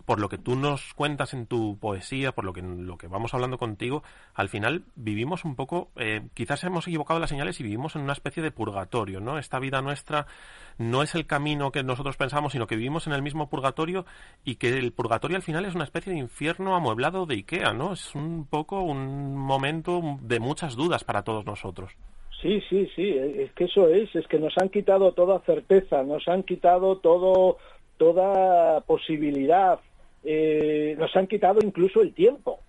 [0.05, 3.35] por lo que tú nos cuentas en tu poesía, por lo que, lo que vamos
[3.35, 4.03] hablando contigo,
[4.35, 8.13] al final vivimos un poco, eh, quizás hemos equivocado las señales y vivimos en una
[8.13, 9.39] especie de purgatorio, ¿no?
[9.39, 10.27] Esta vida nuestra
[10.79, 14.05] no es el camino que nosotros pensamos, sino que vivimos en el mismo purgatorio
[14.45, 17.93] y que el purgatorio al final es una especie de infierno amueblado de Ikea, ¿no?
[17.93, 21.93] Es un poco un momento de muchas dudas para todos nosotros.
[22.43, 26.27] Sí, sí, sí, es que eso es, es que nos han quitado toda certeza, nos
[26.27, 27.59] han quitado todo,
[27.99, 29.79] toda posibilidad,
[30.25, 32.61] eh, nos han quitado incluso el tiempo,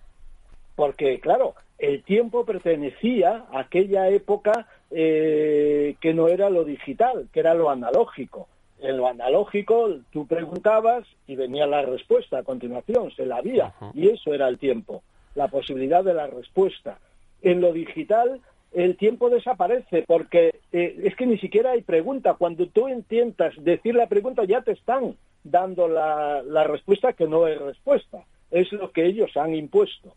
[0.74, 7.40] porque claro, el tiempo pertenecía a aquella época eh, que no era lo digital, que
[7.40, 8.48] era lo analógico.
[8.80, 14.08] En lo analógico tú preguntabas y venía la respuesta a continuación, se la había, y
[14.08, 15.02] eso era el tiempo,
[15.34, 16.98] la posibilidad de la respuesta.
[17.40, 18.40] En lo digital
[18.74, 22.34] el tiempo desaparece porque eh, es que ni siquiera hay pregunta.
[22.34, 27.46] Cuando tú intentas decir la pregunta ya te están dando la, la respuesta que no
[27.46, 28.24] es respuesta.
[28.50, 30.14] Es lo que ellos han impuesto.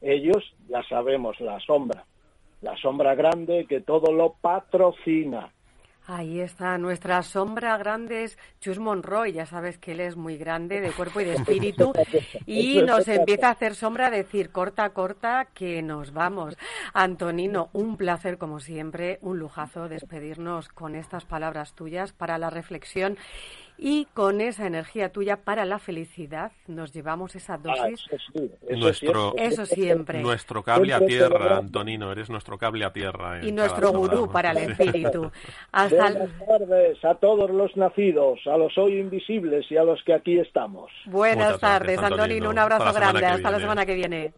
[0.00, 2.04] Ellos, ya sabemos, la sombra.
[2.60, 5.53] La sombra grande que todo lo patrocina.
[6.06, 10.82] Ahí está nuestra sombra grande es Chus Monroy, ya sabes que él es muy grande
[10.82, 11.94] de cuerpo y de espíritu
[12.46, 16.58] y nos empieza a hacer sombra a decir corta, corta, que nos vamos.
[16.92, 23.16] Antonino, un placer como siempre, un lujazo despedirnos con estas palabras tuyas para la reflexión
[23.76, 28.06] y con esa energía tuya para la felicidad nos llevamos esa dosis.
[28.10, 29.46] Ah, eso, sí, eso nuestro, siempre.
[29.46, 30.22] Eso siempre.
[30.22, 33.44] Nuestro cable a tierra, Antonino, eres nuestro cable a tierra.
[33.44, 34.32] Y nuestro gurú programa.
[34.32, 35.30] para el espíritu.
[35.72, 40.14] Hasta Buenas tardes a todos los nacidos, a los hoy invisibles y a los que
[40.14, 40.90] aquí estamos.
[41.06, 42.22] Buenas Muchas gracias, tardes, Antonino.
[42.22, 42.50] Antonino.
[42.50, 43.26] Un abrazo Hasta grande.
[43.26, 44.32] Hasta la semana que viene.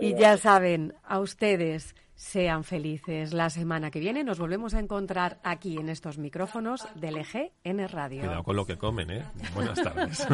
[0.00, 3.32] Y ya saben, a ustedes sean felices.
[3.32, 8.20] La semana que viene nos volvemos a encontrar aquí en estos micrófonos del EGN Radio.
[8.20, 9.24] Cuidado con lo que comen, ¿eh?
[9.54, 10.28] Buenas tardes.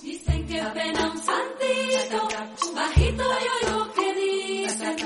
[0.00, 2.28] Dicen que frena un santito,
[2.72, 4.96] bajito yo lo que dice.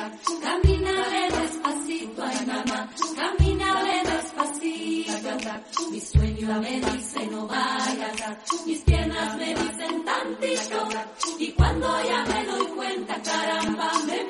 [0.43, 5.91] Camínale despacito, ay mamá, camínale despacito.
[5.91, 10.89] Mi sueño me dice no vaya, mis piernas me dicen tantito.
[11.39, 14.30] Y cuando ya me doy cuenta, caramba, me